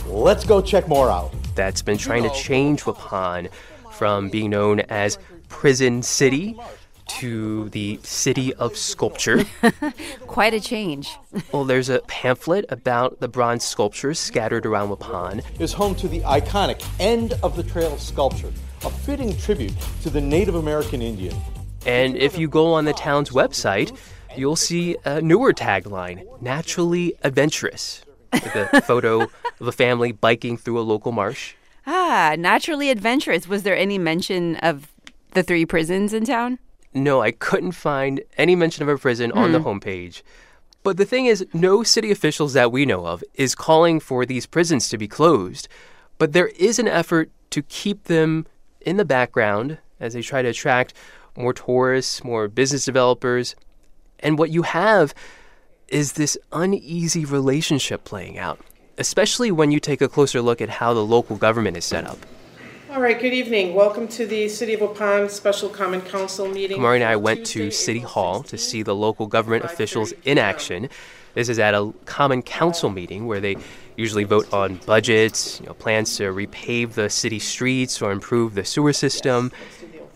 Let's 0.07 0.45
go 0.45 0.61
check 0.61 0.87
more 0.87 1.11
out 1.11 1.33
that's 1.55 1.83
been 1.83 1.99
trying 1.99 2.23
to 2.23 2.31
oh. 2.31 2.35
change 2.35 2.83
Waupun 2.83 3.49
from 3.93 4.29
being 4.29 4.51
known 4.51 4.81
as 4.81 5.19
Prison 5.49 6.03
City 6.03 6.57
to 7.07 7.69
the 7.71 8.01
City 8.03 8.55
of 8.55 8.77
Sculpture. 8.77 9.45
Quite 10.27 10.55
a 10.55 10.61
change. 10.61 11.11
well, 11.53 11.65
there's 11.65 11.89
a 11.89 12.01
pamphlet 12.01 12.65
about 12.71 13.21
the 13.21 13.29
bronze 13.29 13.65
sculptures 13.65 14.19
scattered 14.19 14.65
around 14.65 14.89
Waupun. 14.89 15.43
Is 15.61 15.73
home 15.73 15.95
to 15.97 16.09
the 16.09 16.21
iconic 16.21 16.85
End 16.99 17.35
of 17.43 17.57
the 17.57 17.63
Trail 17.63 17.99
sculpture, 17.99 18.53
a 18.85 18.91
fitting 18.91 19.37
tribute 19.37 19.75
to 20.03 20.11
the 20.11 20.21
Native 20.21 20.55
American 20.55 21.03
Indian. 21.03 21.37
And 21.85 22.17
if 22.17 22.39
you 22.39 22.49
go 22.49 22.73
on 22.73 22.85
the 22.85 22.93
town's 22.93 23.31
website, 23.31 23.97
you'll 24.37 24.57
see 24.57 24.97
a 25.05 25.21
newer 25.21 25.53
tagline 25.53 26.25
naturally 26.41 27.15
adventurous 27.23 28.05
with 28.33 28.57
a 28.73 28.83
photo 28.83 29.23
of 29.23 29.67
a 29.67 29.73
family 29.73 30.13
biking 30.13 30.57
through 30.57 30.79
a 30.79 30.83
local 30.83 31.13
marsh. 31.13 31.55
Ah, 31.87 32.35
naturally 32.39 32.91
adventurous. 32.91 33.49
Was 33.49 33.63
there 33.63 33.77
any 33.77 33.99
mention 33.99 34.57
of 34.57 34.89
the 35.33 35.43
three 35.43 35.67
prisons 35.67 36.13
in 36.13 36.25
town? 36.25 36.59
No, 36.95 37.23
I 37.23 37.31
couldn't 37.33 37.73
find 37.73 38.23
any 38.37 38.55
mention 38.55 38.83
of 38.83 38.89
a 38.89 38.99
prison 38.99 39.33
on 39.33 39.53
the 39.53 39.61
hmm. 39.61 39.67
homepage. 39.67 40.23
But 40.83 40.97
the 40.97 41.05
thing 41.05 41.27
is, 41.27 41.47
no 41.53 41.83
city 41.83 42.11
officials 42.11 42.55
that 42.55 42.73
we 42.73 42.85
know 42.85 43.07
of 43.07 43.23
is 43.35 43.55
calling 43.55 44.01
for 44.01 44.27
these 44.27 44.47
prisons 44.47 44.89
to 44.89 44.99
be 44.99 45.09
closed. 45.09 45.69
But 46.19 46.33
there 46.33 46.49
is 46.49 46.79
an 46.79 46.89
effort 46.89 47.31
to 47.51 47.63
keep 47.63 48.05
them 48.05 48.47
in 48.81 48.97
the 48.97 49.05
background 49.05 49.79
as 50.01 50.15
they 50.15 50.23
try 50.23 50.43
to 50.43 50.49
attract 50.49 50.95
more 51.37 51.53
tourists, 51.53 52.25
more 52.25 52.49
business 52.49 52.85
developers. 52.85 53.55
And 54.21 54.39
what 54.39 54.51
you 54.51 54.63
have 54.63 55.15
is 55.93 56.15
this 56.15 56.39
uneasy 56.53 57.27
relationship 57.27 58.03
playing 58.03 58.39
out, 58.39 58.59
especially 58.97 59.53
when 59.53 59.71
you 59.71 59.79
take 59.79 60.01
a 60.01 60.09
closer 60.09 60.41
look 60.41 60.63
at 60.63 60.71
how 60.71 60.95
the 60.95 61.05
local 61.05 61.37
government 61.37 61.77
is 61.77 61.85
set 61.85 62.07
up. 62.07 62.19
All 62.91 63.01
right, 63.01 63.21
good 63.21 63.35
evening. 63.35 63.75
Welcome 63.75 64.09
to 64.09 64.27
the 64.27 64.49
City 64.49 64.73
of 64.73 64.81
Waupun 64.81 65.31
Special 65.31 65.69
Common 65.69 66.01
Council 66.01 66.49
meeting. 66.49 66.79
Kumari 66.79 66.97
and 66.97 67.05
I 67.05 67.17
went 67.17 67.45
to 67.49 67.71
City 67.71 68.01
Hall 68.01 68.43
to 68.45 68.57
see 68.57 68.83
the 68.83 68.95
local 68.95 69.27
government 69.27 69.65
officials 69.65 70.15
in 70.25 70.39
action. 70.39 70.89
This 71.35 71.51
is 71.51 71.59
at 71.59 71.75
a 71.75 71.93
common 72.07 72.43
council 72.43 72.89
meeting 72.89 73.27
where 73.27 73.41
they 73.41 73.57
usually 73.97 74.25
vote 74.25 74.53
on 74.53 74.77
budgets, 74.87 75.61
you 75.61 75.67
know, 75.67 75.75
plans 75.75 76.17
to 76.17 76.25
repave 76.25 76.93
the 76.93 77.11
city 77.11 77.39
streets 77.39 78.01
or 78.01 78.13
improve 78.13 78.55
the 78.55 78.65
sewer 78.65 78.93
system, 78.95 79.53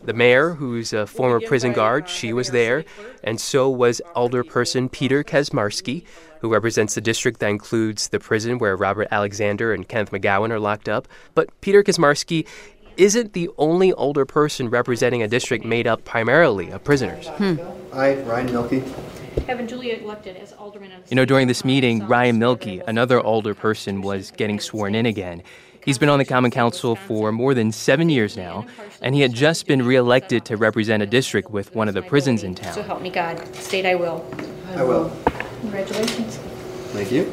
the 0.06 0.12
mayor, 0.12 0.54
who's 0.54 0.92
a 0.92 1.06
former 1.06 1.40
prison 1.40 1.72
guard, 1.72 2.08
she 2.08 2.32
was 2.32 2.50
there, 2.50 2.84
and 3.22 3.40
so 3.40 3.68
was 3.68 4.00
Alderperson 4.14 4.90
Peter 4.90 5.22
Kaczmarski, 5.22 6.04
who 6.40 6.52
represents 6.52 6.94
the 6.94 7.00
district 7.00 7.40
that 7.40 7.48
includes 7.48 8.08
the 8.08 8.20
prison 8.20 8.58
where 8.58 8.76
Robert 8.76 9.08
Alexander 9.10 9.72
and 9.72 9.88
Kenneth 9.88 10.10
McGowan 10.10 10.50
are 10.50 10.60
locked 10.60 10.88
up. 10.88 11.08
But 11.34 11.48
Peter 11.60 11.82
Kaczmarski 11.82 12.46
isn't 12.96 13.32
the 13.34 13.50
only 13.58 13.92
alderperson 13.92 14.70
representing 14.70 15.22
a 15.22 15.28
district 15.28 15.64
made 15.64 15.86
up 15.86 16.04
primarily 16.04 16.70
of 16.70 16.82
prisoners. 16.82 17.28
Hmm. 17.28 17.56
I, 17.92 18.14
Ryan 18.22 18.48
Milkey. 18.48 19.44
Kevin 19.44 19.68
Julia 19.68 19.96
elected 19.96 20.36
as 20.36 20.52
alderman. 20.54 20.92
of 20.92 21.10
You 21.10 21.14
know, 21.14 21.24
during 21.24 21.46
this 21.46 21.64
meeting, 21.64 22.06
Ryan 22.06 22.38
Milkey, 22.38 22.82
another 22.86 23.20
alderperson, 23.20 24.02
was 24.02 24.30
getting 24.32 24.58
sworn 24.58 24.94
in 24.94 25.06
again. 25.06 25.42
He's 25.86 25.98
been 25.98 26.08
on 26.08 26.18
the 26.18 26.24
Common 26.24 26.50
Council 26.50 26.96
for 26.96 27.30
more 27.30 27.54
than 27.54 27.70
seven 27.70 28.08
years 28.08 28.36
now, 28.36 28.66
and 29.00 29.14
he 29.14 29.20
had 29.20 29.32
just 29.32 29.68
been 29.68 29.82
reelected 29.86 30.44
to 30.46 30.56
represent 30.56 31.00
a 31.00 31.06
district 31.06 31.52
with 31.52 31.72
one 31.76 31.86
of 31.86 31.94
the 31.94 32.02
prisons 32.02 32.42
in 32.42 32.56
town. 32.56 32.74
So 32.74 32.82
help 32.82 33.00
me 33.00 33.08
God. 33.08 33.54
State 33.54 33.86
I 33.86 33.94
will. 33.94 34.28
I 34.74 34.82
will. 34.82 35.12
Congratulations. 35.60 36.38
Thank 36.88 37.12
you. 37.12 37.32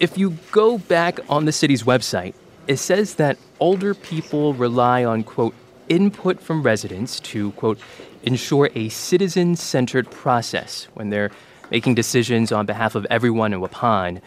If 0.00 0.16
you 0.16 0.38
go 0.50 0.78
back 0.78 1.20
on 1.28 1.44
the 1.44 1.52
city's 1.52 1.82
website, 1.82 2.32
it 2.66 2.78
says 2.78 3.16
that 3.16 3.36
alder 3.58 3.92
people 3.92 4.54
rely 4.54 5.04
on, 5.04 5.22
quote, 5.22 5.54
input 5.90 6.40
from 6.40 6.62
residents 6.62 7.20
to, 7.20 7.52
quote, 7.52 7.78
ensure 8.22 8.70
a 8.74 8.88
citizen 8.88 9.56
centered 9.56 10.10
process 10.10 10.88
when 10.94 11.10
they're 11.10 11.30
making 11.70 11.96
decisions 11.96 12.50
on 12.50 12.64
behalf 12.64 12.94
of 12.94 13.06
everyone 13.10 13.52
in 13.52 13.60
Waupun. 13.60 14.22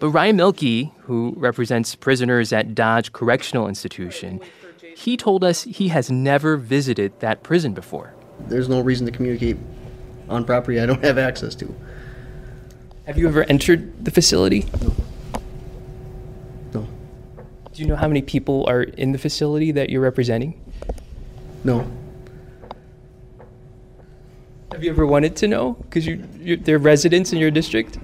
But 0.00 0.10
Ryan 0.10 0.36
Milkey, 0.36 0.92
who 1.00 1.34
represents 1.36 1.94
prisoners 1.94 2.52
at 2.52 2.74
Dodge 2.74 3.12
Correctional 3.12 3.66
Institution, 3.66 4.40
he 4.96 5.16
told 5.16 5.42
us 5.42 5.64
he 5.64 5.88
has 5.88 6.10
never 6.10 6.56
visited 6.56 7.18
that 7.20 7.42
prison 7.42 7.72
before. 7.72 8.14
There's 8.46 8.68
no 8.68 8.80
reason 8.80 9.06
to 9.06 9.12
communicate 9.12 9.56
on 10.28 10.44
property 10.44 10.80
I 10.80 10.86
don't 10.86 11.02
have 11.02 11.18
access 11.18 11.54
to. 11.56 11.74
Have 13.06 13.18
you 13.18 13.26
ever 13.26 13.42
entered 13.44 14.04
the 14.04 14.10
facility? 14.10 14.66
No. 14.82 14.94
No. 16.74 16.88
Do 17.72 17.82
you 17.82 17.88
know 17.88 17.96
how 17.96 18.06
many 18.06 18.22
people 18.22 18.66
are 18.68 18.82
in 18.82 19.12
the 19.12 19.18
facility 19.18 19.72
that 19.72 19.90
you're 19.90 20.02
representing? 20.02 20.60
No. 21.64 21.90
Have 24.72 24.84
you 24.84 24.90
ever 24.90 25.06
wanted 25.06 25.34
to 25.36 25.48
know? 25.48 25.72
Because 25.72 26.06
you, 26.06 26.56
they're 26.56 26.78
residents 26.78 27.32
in 27.32 27.38
your 27.38 27.50
district? 27.50 27.98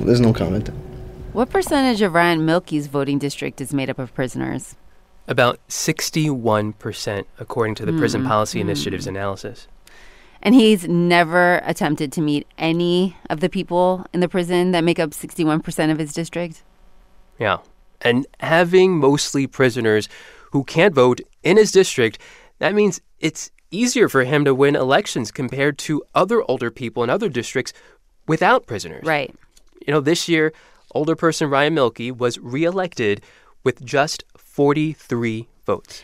There's 0.00 0.20
no 0.20 0.32
comment. 0.32 0.68
What 1.32 1.50
percentage 1.50 2.00
of 2.02 2.14
Ryan 2.14 2.44
Milkey's 2.46 2.86
voting 2.86 3.18
district 3.18 3.60
is 3.60 3.72
made 3.74 3.90
up 3.90 3.98
of 3.98 4.14
prisoners? 4.14 4.76
About 5.26 5.58
61%, 5.68 7.24
according 7.38 7.74
to 7.76 7.86
the 7.86 7.92
mm 7.92 7.98
Prison 7.98 8.24
Policy 8.24 8.58
mm 8.58 8.62
Initiative's 8.62 9.06
analysis. 9.06 9.66
And 10.42 10.54
he's 10.54 10.86
never 10.86 11.62
attempted 11.64 12.12
to 12.12 12.20
meet 12.20 12.46
any 12.58 13.16
of 13.30 13.40
the 13.40 13.48
people 13.48 14.04
in 14.12 14.20
the 14.20 14.28
prison 14.28 14.72
that 14.72 14.84
make 14.84 14.98
up 14.98 15.10
61% 15.10 15.90
of 15.90 15.98
his 15.98 16.12
district? 16.12 16.62
Yeah. 17.38 17.58
And 18.02 18.26
having 18.40 18.98
mostly 18.98 19.46
prisoners 19.46 20.08
who 20.52 20.62
can't 20.64 20.94
vote 20.94 21.22
in 21.42 21.56
his 21.56 21.72
district, 21.72 22.18
that 22.58 22.74
means 22.74 23.00
it's 23.18 23.50
easier 23.70 24.08
for 24.08 24.24
him 24.24 24.44
to 24.44 24.54
win 24.54 24.76
elections 24.76 25.32
compared 25.32 25.78
to 25.78 26.02
other 26.14 26.42
alder 26.42 26.70
people 26.70 27.02
in 27.02 27.10
other 27.10 27.28
districts 27.28 27.72
without 28.28 28.66
prisoners. 28.66 29.04
Right. 29.04 29.34
You 29.86 29.92
know, 29.92 30.00
this 30.00 30.28
year, 30.28 30.52
alderperson 30.94 31.50
Ryan 31.50 31.74
Milkey 31.74 32.16
was 32.16 32.38
reelected 32.38 33.22
with 33.64 33.84
just 33.84 34.24
43 34.36 35.48
votes. 35.66 36.02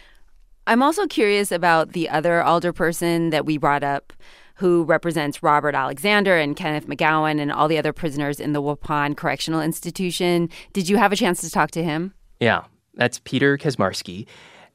I'm 0.67 0.83
also 0.83 1.07
curious 1.07 1.51
about 1.51 1.93
the 1.93 2.09
other 2.09 2.43
alderperson 2.45 3.31
that 3.31 3.47
we 3.47 3.59
brought 3.59 3.83
up 3.83 4.13
who 4.57 4.85
represents 4.85 5.43
Robert 5.43 5.75
Alexander 5.75 6.37
and 6.37 6.55
Kenneth 6.55 6.87
McGowan 6.87 7.41
and 7.41 7.51
all 7.51 7.67
the 7.67 7.79
other 7.79 7.95
prisoners 7.95 8.39
in 8.39 8.53
the 8.53 8.61
Waupun 8.61 9.17
Correctional 9.17 9.63
Institution. 9.63 10.51
Did 10.75 10.89
you 10.89 10.99
have 10.99 11.13
a 11.13 11.17
chance 11.17 11.41
to 11.41 11.51
talk 11.51 11.71
to 11.73 11.83
him? 11.83 12.13
Yeah, 12.41 12.65
that's 12.95 13.21
Peter 13.25 13.57
Kaczmarski 13.57 14.27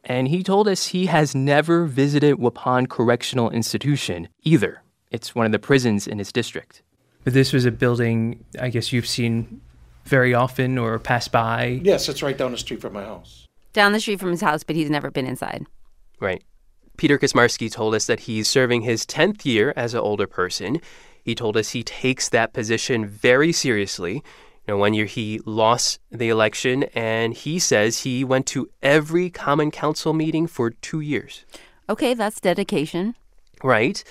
and 0.06 0.28
he 0.28 0.44
told 0.44 0.68
us 0.68 0.88
he 0.88 1.08
has 1.08 1.36
never 1.36 1.86
visited 1.86 2.38
Waupun 2.38 2.88
Correctional 2.88 3.50
Institution 3.50 4.30
either. 4.44 4.84
It's 5.12 5.34
one 5.34 5.46
of 5.46 5.52
the 5.52 5.60
prisons 5.60 6.08
in 6.08 6.20
his 6.20 6.32
district. 6.32 6.84
But 7.26 7.34
this 7.34 7.52
was 7.52 7.66
a 7.66 7.72
building 7.72 8.46
I 8.62 8.70
guess 8.70 8.94
you've 8.94 9.08
seen 9.08 9.60
very 10.06 10.34
often 10.34 10.78
or 10.78 10.98
passed 11.00 11.32
by? 11.32 11.82
Yes, 11.84 12.08
it's 12.08 12.24
right 12.24 12.38
down 12.38 12.52
the 12.52 12.58
street 12.58 12.80
from 12.80 12.94
my 12.94 13.04
house. 13.04 13.46
Down 13.74 13.92
the 13.92 14.00
street 14.00 14.20
from 14.20 14.32
his 14.32 14.42
house, 14.42 14.64
but 14.64 14.76
he's 14.76 14.90
never 14.90 15.12
been 15.12 15.26
inside. 15.26 15.66
Right. 16.22 16.44
Peter 16.98 17.18
Kaczmarski 17.18 17.70
told 17.70 17.94
us 17.94 18.06
that 18.06 18.22
he's 18.22 18.48
serving 18.48 18.82
his 18.82 19.06
10th 19.06 19.44
year 19.46 19.74
as 19.76 19.94
an 19.94 20.02
alderperson. 20.02 20.82
He 21.24 21.36
told 21.36 21.58
us 21.58 21.72
he 21.72 21.84
takes 21.84 22.30
that 22.30 22.54
position 22.54 23.06
very 23.06 23.52
seriously. 23.52 24.24
You 24.68 24.74
know, 24.74 24.78
one 24.78 24.94
year 24.94 25.06
he 25.06 25.42
lost 25.46 26.00
the 26.10 26.30
election, 26.30 26.84
and 26.96 27.34
he 27.34 27.60
says 27.60 28.00
he 28.00 28.24
went 28.24 28.46
to 28.48 28.70
every 28.82 29.30
Common 29.30 29.72
Council 29.72 30.14
meeting 30.14 30.48
for 30.48 30.70
two 30.70 31.02
years. 31.02 31.46
Okay, 31.90 32.14
that's 32.14 32.40
dedication. 32.40 33.16
Right. 33.64 34.04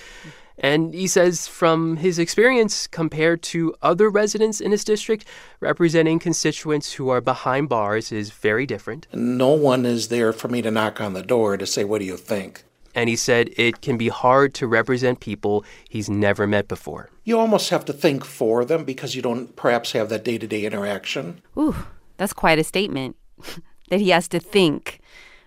And 0.59 0.95
he 0.95 1.07
says 1.07 1.49
from 1.49 1.97
his 1.97 2.19
experience 2.19 2.87
compared 2.87 3.43
to 3.43 3.75
other 3.83 4.09
residents 4.09 4.61
in 4.61 4.71
his 4.71 4.85
district, 4.85 5.25
representing 5.61 6.19
constituents 6.19 6.93
who 6.93 7.09
are 7.09 7.21
behind 7.21 7.69
bars 7.69 8.13
is 8.13 8.31
very 8.31 8.67
different. 8.67 9.07
No 9.13 9.51
one 9.51 9.85
is 9.85 10.09
there 10.09 10.33
for 10.33 10.49
me 10.49 10.63
to 10.63 10.71
knock 10.71 11.01
on 11.01 11.13
the 11.13 11.23
door 11.23 11.57
to 11.57 11.67
say, 11.67 11.85
What 11.85 11.99
do 11.99 12.05
you 12.05 12.17
think? 12.17 12.65
And 12.95 13.09
he 13.09 13.17
said 13.17 13.51
it 13.57 13.81
can 13.81 13.97
be 13.97 14.09
hard 14.09 14.55
to 14.55 14.69
represent 14.69 15.19
people 15.19 15.65
he's 15.89 16.09
never 16.09 16.47
met 16.47 16.69
before. 16.69 17.11
You 17.25 17.41
almost 17.41 17.71
have 17.71 17.85
to 17.87 17.93
think 17.93 18.25
for 18.25 18.65
them 18.65 18.85
because 18.85 19.17
you 19.17 19.23
don't 19.23 19.57
perhaps 19.57 19.93
have 19.93 20.09
that 20.11 20.25
day 20.25 20.39
to 20.39 20.47
day 20.47 20.65
interaction. 20.65 21.41
Ooh, 21.59 21.75
that's 22.17 22.33
quite 22.33 22.61
a 22.61 22.65
statement 22.65 23.17
that 23.91 24.01
he 24.01 24.11
has 24.11 24.29
to 24.29 24.39
think 24.39 25.01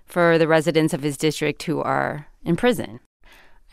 for 0.06 0.38
the 0.38 0.48
residents 0.48 0.94
of 0.94 1.04
his 1.04 1.18
district 1.18 1.64
who 1.64 1.82
are 1.82 2.28
in 2.44 2.58
prison. 2.58 3.00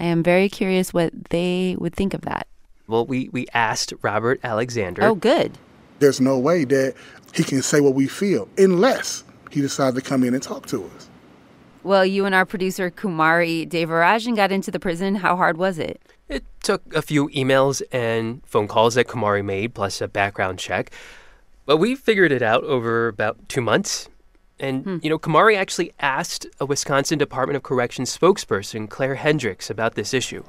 I 0.00 0.04
am 0.04 0.22
very 0.22 0.48
curious 0.48 0.92
what 0.92 1.12
they 1.30 1.76
would 1.78 1.94
think 1.94 2.14
of 2.14 2.22
that. 2.22 2.46
Well, 2.86 3.06
we, 3.06 3.28
we 3.30 3.46
asked 3.54 3.92
Robert 4.02 4.40
Alexander. 4.42 5.02
Oh, 5.04 5.14
good. 5.14 5.56
There's 6.00 6.20
no 6.20 6.38
way 6.38 6.64
that 6.64 6.94
he 7.34 7.44
can 7.44 7.62
say 7.62 7.80
what 7.80 7.94
we 7.94 8.06
feel 8.06 8.48
unless 8.58 9.24
he 9.50 9.60
decides 9.60 9.96
to 9.96 10.02
come 10.02 10.24
in 10.24 10.34
and 10.34 10.42
talk 10.42 10.66
to 10.66 10.84
us. 10.96 11.08
Well, 11.82 12.04
you 12.04 12.24
and 12.24 12.34
our 12.34 12.46
producer 12.46 12.90
Kumari 12.90 13.68
Devarajan 13.68 14.36
got 14.36 14.50
into 14.50 14.70
the 14.70 14.80
prison. 14.80 15.16
How 15.16 15.36
hard 15.36 15.56
was 15.56 15.78
it? 15.78 16.00
It 16.28 16.44
took 16.62 16.94
a 16.94 17.02
few 17.02 17.28
emails 17.28 17.82
and 17.92 18.42
phone 18.46 18.68
calls 18.68 18.94
that 18.94 19.06
Kumari 19.06 19.44
made, 19.44 19.74
plus 19.74 20.00
a 20.00 20.08
background 20.08 20.58
check. 20.58 20.90
But 21.66 21.76
we 21.76 21.94
figured 21.94 22.32
it 22.32 22.42
out 22.42 22.64
over 22.64 23.08
about 23.08 23.48
two 23.48 23.60
months. 23.60 24.08
And, 24.58 24.84
hmm. 24.84 24.96
you 25.02 25.10
know, 25.10 25.18
Kumari 25.18 25.56
actually 25.56 25.92
asked 26.00 26.46
a 26.60 26.66
Wisconsin 26.66 27.18
Department 27.18 27.56
of 27.56 27.62
Corrections 27.62 28.16
spokesperson, 28.16 28.88
Claire 28.88 29.16
Hendricks, 29.16 29.68
about 29.68 29.94
this 29.94 30.14
issue. 30.14 30.44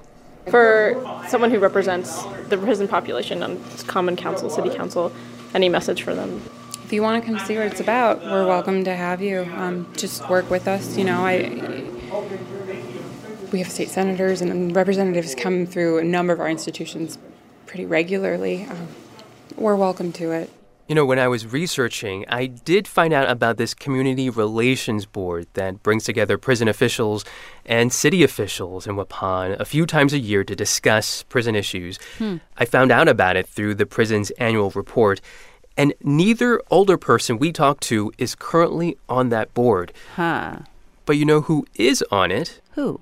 For 0.49 0.93
someone 1.27 1.49
who 1.49 1.57
represents 1.57 2.23
the 2.49 2.57
prison 2.57 2.87
population 2.87 3.41
on 3.41 3.63
Common 3.87 4.15
Council, 4.15 4.49
City 4.49 4.69
Council, 4.69 5.11
any 5.55 5.69
message 5.69 6.03
for 6.03 6.13
them? 6.13 6.41
if 6.85 6.93
you 6.93 7.01
want 7.01 7.23
to 7.23 7.27
come 7.27 7.39
see 7.39 7.57
what 7.57 7.65
it's 7.65 7.79
about, 7.79 8.21
we're 8.21 8.45
welcome 8.45 8.83
to 8.83 8.95
have 8.95 9.19
you. 9.19 9.41
Um, 9.55 9.91
just 9.97 10.29
work 10.29 10.51
with 10.51 10.67
us. 10.67 10.95
You 10.95 11.03
know, 11.03 11.25
I 11.25 11.83
we 13.51 13.57
have 13.57 13.71
state 13.71 13.89
senators 13.89 14.41
and 14.41 14.75
representatives 14.75 15.33
come 15.33 15.65
through 15.65 15.97
a 15.97 16.03
number 16.03 16.31
of 16.31 16.39
our 16.39 16.47
institutions 16.47 17.17
pretty 17.65 17.87
regularly. 17.87 18.65
Um, 18.65 18.87
we're 19.55 19.75
welcome 19.75 20.11
to 20.13 20.31
it. 20.31 20.51
You 20.87 20.93
know, 20.93 21.05
when 21.05 21.17
I 21.17 21.27
was 21.27 21.47
researching, 21.47 22.25
I 22.29 22.45
did 22.45 22.87
find 22.87 23.11
out 23.11 23.27
about 23.27 23.57
this 23.57 23.73
community 23.73 24.29
relations 24.29 25.07
board 25.07 25.47
that 25.55 25.81
brings 25.81 26.03
together 26.03 26.37
prison 26.37 26.67
officials 26.67 27.25
and 27.65 27.91
city 27.91 28.21
officials 28.21 28.85
in 28.85 28.95
Waupun 28.95 29.59
a 29.59 29.65
few 29.65 29.87
times 29.87 30.13
a 30.13 30.19
year 30.19 30.43
to 30.43 30.55
discuss 30.55 31.23
prison 31.23 31.55
issues. 31.55 31.97
Hmm. 32.19 32.37
I 32.57 32.65
found 32.65 32.91
out 32.91 33.07
about 33.07 33.35
it 33.35 33.47
through 33.47 33.75
the 33.75 33.87
prison's 33.87 34.29
annual 34.31 34.69
report. 34.75 35.21
And 35.75 35.95
neither 36.03 36.61
alderperson 36.71 37.39
we 37.39 37.51
talked 37.51 37.81
to 37.85 38.11
is 38.19 38.35
currently 38.35 38.95
on 39.09 39.29
that 39.29 39.55
board. 39.55 39.91
Huh. 40.15 40.59
But 41.07 41.17
you 41.17 41.25
know 41.25 41.41
who 41.41 41.65
is 41.73 42.03
on 42.11 42.29
it? 42.31 42.61
Who? 42.73 43.01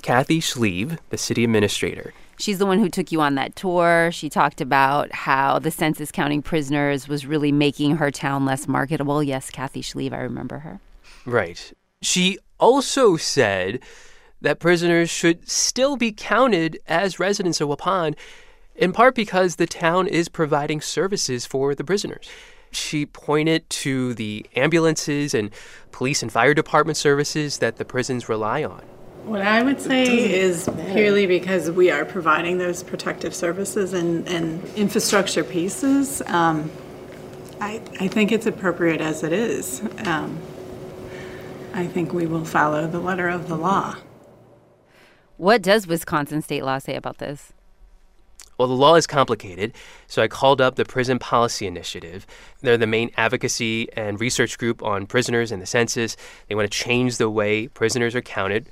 Kathy 0.00 0.40
Schlieve, 0.40 0.98
the 1.10 1.18
city 1.18 1.44
administrator. 1.44 2.14
She's 2.38 2.58
the 2.58 2.66
one 2.66 2.78
who 2.78 2.88
took 2.88 3.10
you 3.10 3.20
on 3.20 3.34
that 3.34 3.56
tour. 3.56 4.10
She 4.12 4.28
talked 4.28 4.60
about 4.60 5.12
how 5.12 5.58
the 5.58 5.70
census 5.70 6.12
counting 6.12 6.42
prisoners 6.42 7.08
was 7.08 7.26
really 7.26 7.52
making 7.52 7.96
her 7.96 8.10
town 8.10 8.44
less 8.44 8.68
marketable. 8.68 9.22
Yes, 9.22 9.50
Kathy 9.50 9.82
Schlieve, 9.82 10.12
I 10.12 10.20
remember 10.20 10.60
her. 10.60 10.80
Right. 11.26 11.72
She 12.00 12.38
also 12.60 13.16
said 13.16 13.80
that 14.40 14.60
prisoners 14.60 15.10
should 15.10 15.48
still 15.48 15.96
be 15.96 16.12
counted 16.12 16.78
as 16.86 17.18
residents 17.18 17.60
of 17.60 17.68
Waupun 17.68 18.14
in 18.76 18.92
part 18.92 19.14
because 19.14 19.56
the 19.56 19.66
town 19.66 20.06
is 20.06 20.28
providing 20.28 20.80
services 20.80 21.44
for 21.44 21.74
the 21.74 21.84
prisoners. 21.84 22.28
She 22.70 23.06
pointed 23.06 23.68
to 23.70 24.14
the 24.14 24.46
ambulances 24.54 25.34
and 25.34 25.50
police 25.90 26.22
and 26.22 26.30
fire 26.30 26.54
department 26.54 26.96
services 26.96 27.58
that 27.58 27.76
the 27.76 27.84
prisons 27.84 28.28
rely 28.28 28.62
on. 28.62 28.82
What 29.28 29.42
I 29.42 29.62
would 29.62 29.78
say 29.78 30.32
is 30.32 30.70
purely 30.92 31.26
because 31.26 31.70
we 31.70 31.90
are 31.90 32.06
providing 32.06 32.56
those 32.56 32.82
protective 32.82 33.34
services 33.34 33.92
and, 33.92 34.26
and 34.26 34.64
infrastructure 34.74 35.44
pieces, 35.44 36.22
um, 36.28 36.70
I, 37.60 37.82
I 38.00 38.08
think 38.08 38.32
it's 38.32 38.46
appropriate 38.46 39.02
as 39.02 39.22
it 39.22 39.34
is. 39.34 39.82
Um, 40.06 40.38
I 41.74 41.86
think 41.86 42.14
we 42.14 42.24
will 42.24 42.46
follow 42.46 42.86
the 42.86 43.00
letter 43.00 43.28
of 43.28 43.48
the 43.48 43.56
law. 43.56 43.96
What 45.36 45.60
does 45.60 45.86
Wisconsin 45.86 46.40
state 46.40 46.64
law 46.64 46.78
say 46.78 46.94
about 46.94 47.18
this? 47.18 47.52
Well, 48.56 48.68
the 48.68 48.74
law 48.74 48.94
is 48.94 49.06
complicated, 49.06 49.74
so 50.06 50.22
I 50.22 50.28
called 50.28 50.62
up 50.62 50.76
the 50.76 50.86
Prison 50.86 51.18
Policy 51.18 51.66
Initiative. 51.66 52.26
They're 52.62 52.78
the 52.78 52.86
main 52.86 53.10
advocacy 53.18 53.92
and 53.92 54.18
research 54.18 54.56
group 54.56 54.82
on 54.82 55.06
prisoners 55.06 55.52
and 55.52 55.60
the 55.60 55.66
census. 55.66 56.16
They 56.48 56.54
want 56.54 56.72
to 56.72 56.78
change 56.78 57.18
the 57.18 57.28
way 57.28 57.68
prisoners 57.68 58.16
are 58.16 58.22
counted. 58.22 58.70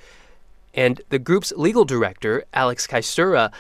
And 0.77 1.01
the 1.09 1.19
group's 1.19 1.53
legal 1.57 1.85
director, 1.85 2.45
Aleks 2.55 2.87
Kajstura, 2.87 3.53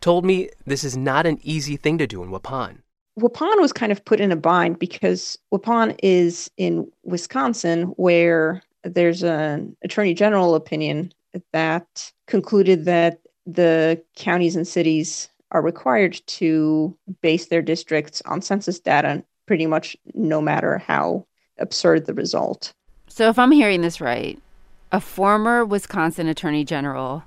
told 0.00 0.24
me 0.24 0.50
this 0.66 0.84
is 0.84 0.96
not 0.96 1.24
an 1.24 1.38
easy 1.42 1.76
thing 1.76 1.96
to 1.98 2.06
do 2.06 2.22
in 2.22 2.30
Waupun. 2.30 2.78
Waupun 3.18 3.60
was 3.60 3.72
kind 3.72 3.92
of 3.92 4.04
put 4.04 4.20
in 4.20 4.32
a 4.32 4.36
bind 4.36 4.78
because 4.80 5.38
Waupun 5.52 5.98
is 6.02 6.50
in 6.56 6.90
Wisconsin, 7.04 7.84
where 7.96 8.60
there's 8.82 9.22
an 9.22 9.76
attorney 9.84 10.14
general 10.14 10.56
opinion 10.56 11.12
that 11.52 12.12
concluded 12.26 12.84
that 12.84 13.20
the 13.46 14.02
counties 14.16 14.56
and 14.56 14.66
cities 14.66 15.28
are 15.52 15.62
required 15.62 16.20
to 16.26 16.96
base 17.22 17.46
their 17.46 17.62
districts 17.62 18.20
on 18.26 18.42
census 18.42 18.80
data 18.80 19.22
pretty 19.46 19.66
much 19.66 19.96
no 20.14 20.40
matter 20.40 20.78
how 20.78 21.24
absurd 21.58 22.06
the 22.06 22.14
result. 22.14 22.72
So, 23.06 23.28
if 23.28 23.38
I'm 23.38 23.52
hearing 23.52 23.82
this 23.82 24.00
right, 24.00 24.40
a 24.94 25.00
former 25.00 25.64
Wisconsin 25.64 26.28
attorney 26.28 26.64
general 26.64 27.24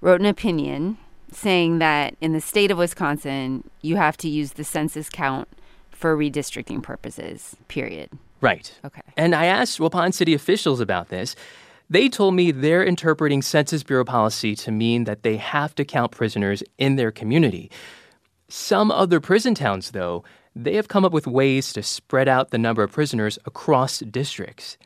wrote 0.00 0.18
an 0.18 0.26
opinion 0.26 0.98
saying 1.30 1.78
that 1.78 2.16
in 2.20 2.32
the 2.32 2.40
state 2.40 2.72
of 2.72 2.78
Wisconsin, 2.78 3.62
you 3.82 3.94
have 3.94 4.16
to 4.16 4.28
use 4.28 4.54
the 4.54 4.64
census 4.64 5.08
count 5.08 5.46
for 5.92 6.16
redistricting 6.16 6.82
purposes, 6.82 7.54
period. 7.68 8.10
Right. 8.40 8.72
Okay. 8.84 9.00
And 9.16 9.32
I 9.32 9.46
asked 9.46 9.78
Waupun 9.78 10.12
city 10.12 10.34
officials 10.34 10.80
about 10.80 11.08
this. 11.08 11.36
They 11.88 12.08
told 12.08 12.34
me 12.34 12.50
they're 12.50 12.84
interpreting 12.84 13.42
Census 13.42 13.84
Bureau 13.84 14.04
policy 14.04 14.56
to 14.56 14.72
mean 14.72 15.04
that 15.04 15.22
they 15.22 15.36
have 15.36 15.72
to 15.76 15.84
count 15.84 16.10
prisoners 16.10 16.64
in 16.78 16.96
their 16.96 17.12
community. 17.12 17.70
Some 18.48 18.90
other 18.90 19.20
prison 19.20 19.54
towns, 19.54 19.92
though, 19.92 20.24
they 20.56 20.74
have 20.74 20.88
come 20.88 21.04
up 21.04 21.12
with 21.12 21.28
ways 21.28 21.72
to 21.74 21.82
spread 21.84 22.26
out 22.26 22.50
the 22.50 22.58
number 22.58 22.82
of 22.82 22.90
prisoners 22.90 23.38
across 23.44 24.00
districts. 24.00 24.78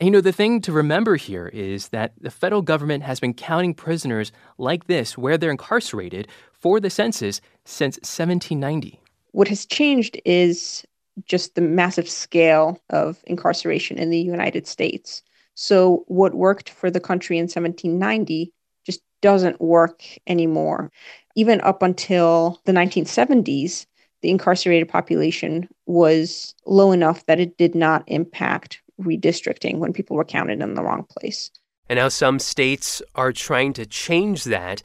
And, 0.00 0.08
you 0.08 0.10
know, 0.10 0.20
the 0.20 0.32
thing 0.32 0.60
to 0.62 0.72
remember 0.72 1.16
here 1.16 1.48
is 1.48 1.88
that 1.88 2.12
the 2.20 2.30
federal 2.30 2.62
government 2.62 3.04
has 3.04 3.20
been 3.20 3.34
counting 3.34 3.74
prisoners 3.74 4.32
like 4.58 4.86
this, 4.86 5.16
where 5.16 5.38
they're 5.38 5.50
incarcerated, 5.50 6.28
for 6.52 6.80
the 6.80 6.90
census 6.90 7.40
since 7.64 7.96
1790. 7.98 9.00
What 9.32 9.48
has 9.48 9.64
changed 9.64 10.20
is 10.24 10.84
just 11.24 11.54
the 11.54 11.60
massive 11.60 12.08
scale 12.08 12.80
of 12.90 13.22
incarceration 13.26 13.98
in 13.98 14.10
the 14.10 14.20
United 14.20 14.66
States. 14.66 15.22
So, 15.54 16.04
what 16.06 16.34
worked 16.34 16.70
for 16.70 16.90
the 16.90 17.00
country 17.00 17.38
in 17.38 17.44
1790 17.44 18.52
just 18.84 19.02
doesn't 19.20 19.60
work 19.60 20.02
anymore. 20.26 20.90
Even 21.36 21.60
up 21.60 21.82
until 21.82 22.60
the 22.64 22.72
1970s, 22.72 23.86
the 24.22 24.30
incarcerated 24.30 24.88
population 24.88 25.68
was 25.86 26.54
low 26.66 26.92
enough 26.92 27.26
that 27.26 27.40
it 27.40 27.58
did 27.58 27.74
not 27.74 28.04
impact 28.06 28.81
redistricting 29.00 29.78
when 29.78 29.92
people 29.92 30.16
were 30.16 30.24
counted 30.24 30.60
in 30.60 30.74
the 30.74 30.82
wrong 30.82 31.04
place. 31.08 31.50
And 31.88 31.98
now 31.98 32.08
some 32.08 32.38
states 32.38 33.02
are 33.14 33.32
trying 33.32 33.72
to 33.74 33.86
change 33.86 34.44
that, 34.44 34.82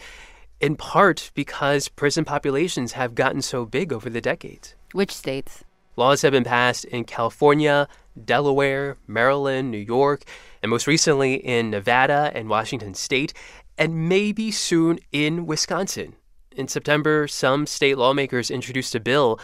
in 0.60 0.76
part 0.76 1.32
because 1.36 1.88
prison 1.88 2.26
populations 2.26 2.93
have 2.93 3.15
gotten 3.15 3.41
so 3.41 3.65
big 3.65 3.93
over 3.93 4.10
the 4.10 4.22
decades. 4.22 4.76
Which 4.93 5.12
states? 5.12 5.63
Laws 5.96 6.22
have 6.22 6.32
been 6.32 6.43
passed 6.43 6.86
in 6.86 7.06
California, 7.06 7.88
Delaware, 8.24 8.98
Maryland, 9.08 9.72
New 9.72 9.78
York, 9.78 10.24
and 10.62 10.70
most 10.70 10.88
recently 10.88 11.36
in 11.36 11.70
Nevada 11.70 12.32
and 12.34 12.50
Washington 12.50 12.93
state, 12.93 13.34
and 13.78 14.10
maybe 14.10 14.52
soon 14.52 15.00
in 15.12 15.46
Wisconsin. 15.46 16.15
In 16.52 16.67
September, 16.67 17.28
some 17.28 17.67
state 17.67 17.98
lawmakers 17.98 18.50
introduced 18.50 18.96
a 18.96 19.00
bill, 19.00 19.39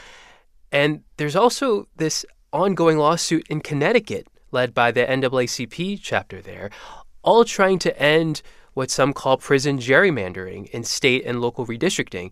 and 0.72 1.04
there's 1.18 1.36
also 1.36 1.88
this 1.98 2.26
ongoing 2.52 2.98
lawsuit 2.98 3.46
in 3.50 3.62
Connecticut 3.62 4.28
led 4.54 4.74
by 4.74 4.92
the 4.92 5.06
NAACP 5.06 6.00
chapter 6.02 6.42
there, 6.42 6.70
all 7.24 7.44
trying 7.44 7.80
to 7.80 8.00
end 8.00 8.42
what 8.74 8.90
some 8.90 9.14
call 9.14 9.38
prison 9.38 9.78
gerrymandering 9.78 10.70
in 10.70 10.84
state 10.84 11.24
and 11.26 11.42
local 11.42 11.66
redistricting. 11.66 12.32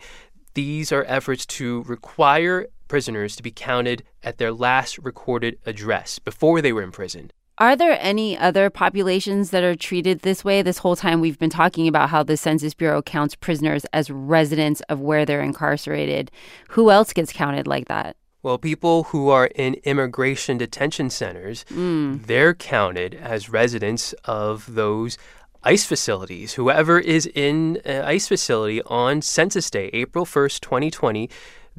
These 0.53 0.91
are 0.91 1.05
efforts 1.07 1.45
to 1.47 1.83
require 1.83 2.67
prisoners 2.87 3.35
to 3.37 3.43
be 3.43 3.51
counted 3.51 4.03
at 4.21 4.37
their 4.37 4.51
last 4.51 4.97
recorded 4.97 5.57
address 5.65 6.19
before 6.19 6.61
they 6.61 6.73
were 6.73 6.81
imprisoned. 6.81 7.33
Are 7.57 7.75
there 7.75 7.97
any 8.01 8.37
other 8.37 8.69
populations 8.69 9.51
that 9.51 9.63
are 9.63 9.75
treated 9.75 10.21
this 10.21 10.43
way? 10.43 10.61
This 10.61 10.79
whole 10.79 10.95
time 10.95 11.21
we've 11.21 11.37
been 11.37 11.49
talking 11.49 11.87
about 11.87 12.09
how 12.09 12.23
the 12.23 12.35
Census 12.35 12.73
Bureau 12.73 13.01
counts 13.01 13.35
prisoners 13.35 13.85
as 13.93 14.09
residents 14.09 14.81
of 14.89 14.99
where 14.99 15.25
they're 15.25 15.43
incarcerated. 15.43 16.31
Who 16.69 16.89
else 16.89 17.13
gets 17.13 17.31
counted 17.31 17.67
like 17.67 17.87
that? 17.87 18.15
Well, 18.43 18.57
people 18.57 19.03
who 19.05 19.29
are 19.29 19.47
in 19.47 19.75
immigration 19.83 20.57
detention 20.57 21.09
centers, 21.09 21.63
Mm. 21.71 22.25
they're 22.25 22.53
counted 22.55 23.13
as 23.13 23.49
residents 23.49 24.13
of 24.25 24.73
those 24.73 25.17
ICE 25.63 25.85
facilities. 25.85 26.53
Whoever 26.53 26.99
is 26.99 27.27
in 27.27 27.79
an 27.85 28.03
ICE 28.03 28.27
facility 28.27 28.81
on 28.83 29.21
Census 29.21 29.69
Day, 29.69 29.91
April 29.93 30.25
1st, 30.25 30.59
2020, 30.63 31.29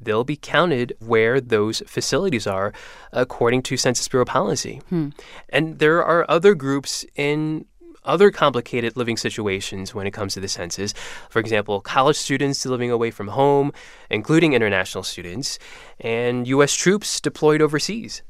they'll 0.01 0.25
be 0.25 0.37
counted 0.37 0.95
where 1.01 1.41
those 1.41 1.83
facilities 1.87 2.47
are 2.47 2.73
according 3.13 3.63
to 3.63 3.77
Census 3.77 4.07
Bureau 4.09 4.25
policy. 4.25 4.81
Hmm. 4.89 5.09
And 5.49 5.81
there 5.81 6.03
are 6.03 6.25
other 6.31 6.55
groups 6.55 7.05
in 7.17 7.67
other 8.05 8.31
complicated 8.31 8.97
living 8.97 9.17
situations 9.17 9.95
when 9.95 10.07
it 10.07 10.11
comes 10.13 10.35
to 10.35 10.41
the 10.41 10.49
census. 10.49 10.93
For 11.31 11.39
example, 11.39 11.81
college 11.81 12.17
students 12.17 12.65
living 12.67 12.91
away 12.91 13.11
from 13.11 13.29
home, 13.29 13.73
including 14.11 14.53
international 14.55 15.05
students, 15.05 15.59
and 16.01 16.47
U.S. 16.49 16.75
troops 16.75 17.21
deployed 17.21 17.63
overseas. 17.63 18.23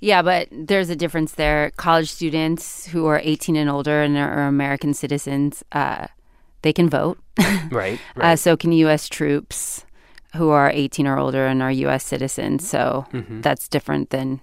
Yeah, 0.00 0.22
but 0.22 0.48
there's 0.52 0.90
a 0.90 0.96
difference 0.96 1.32
there. 1.36 1.70
College 1.76 2.10
students 2.10 2.86
who 2.88 3.06
are 3.06 3.20
18 3.24 3.56
and 3.56 3.70
older 3.70 4.02
and 4.02 4.16
are 4.18 4.46
American 4.46 4.92
citizens, 4.92 5.64
uh, 5.72 6.08
they 6.62 6.72
can 6.72 6.88
vote. 6.90 7.18
Right, 7.70 7.98
Uh, 8.20 8.36
so 8.36 8.56
can 8.56 8.72
U.S. 8.72 9.08
troops 9.08 9.84
who 10.36 10.50
are 10.50 10.70
18 10.70 11.06
or 11.06 11.18
older 11.18 11.46
and 11.46 11.62
are 11.62 11.72
U.S. 11.72 12.04
citizens. 12.04 12.68
So 12.68 13.06
Mhm. 13.12 13.42
that's 13.42 13.68
different 13.68 14.10
than 14.10 14.40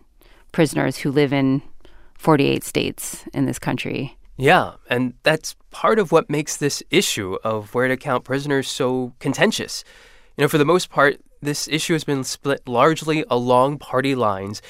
prisoners 0.51 0.97
who 0.97 1.11
live 1.11 1.31
in 1.33 1.61
48 2.17 2.63
states 2.63 3.25
in 3.33 3.45
this 3.45 3.59
country. 3.59 4.17
Yeah, 4.37 4.73
and 4.89 5.13
that's 5.23 5.55
part 5.71 5.99
of 5.99 6.11
what 6.11 6.29
makes 6.29 6.57
this 6.57 6.81
issue 6.89 7.37
of 7.43 7.73
where 7.73 7.87
to 7.87 7.97
count 7.97 8.23
prisoners 8.23 8.67
so 8.67 9.13
contentious. 9.19 9.83
You 10.37 10.43
know, 10.43 10.47
for 10.47 10.57
the 10.57 10.65
most 10.65 10.89
part, 10.89 11.19
this 11.41 11.67
issue 11.67 11.93
has 11.93 12.03
been 12.03 12.23
split 12.23 12.67
largely 12.67 13.23
along 13.29 13.77
party 13.79 14.15
lines. 14.15 14.61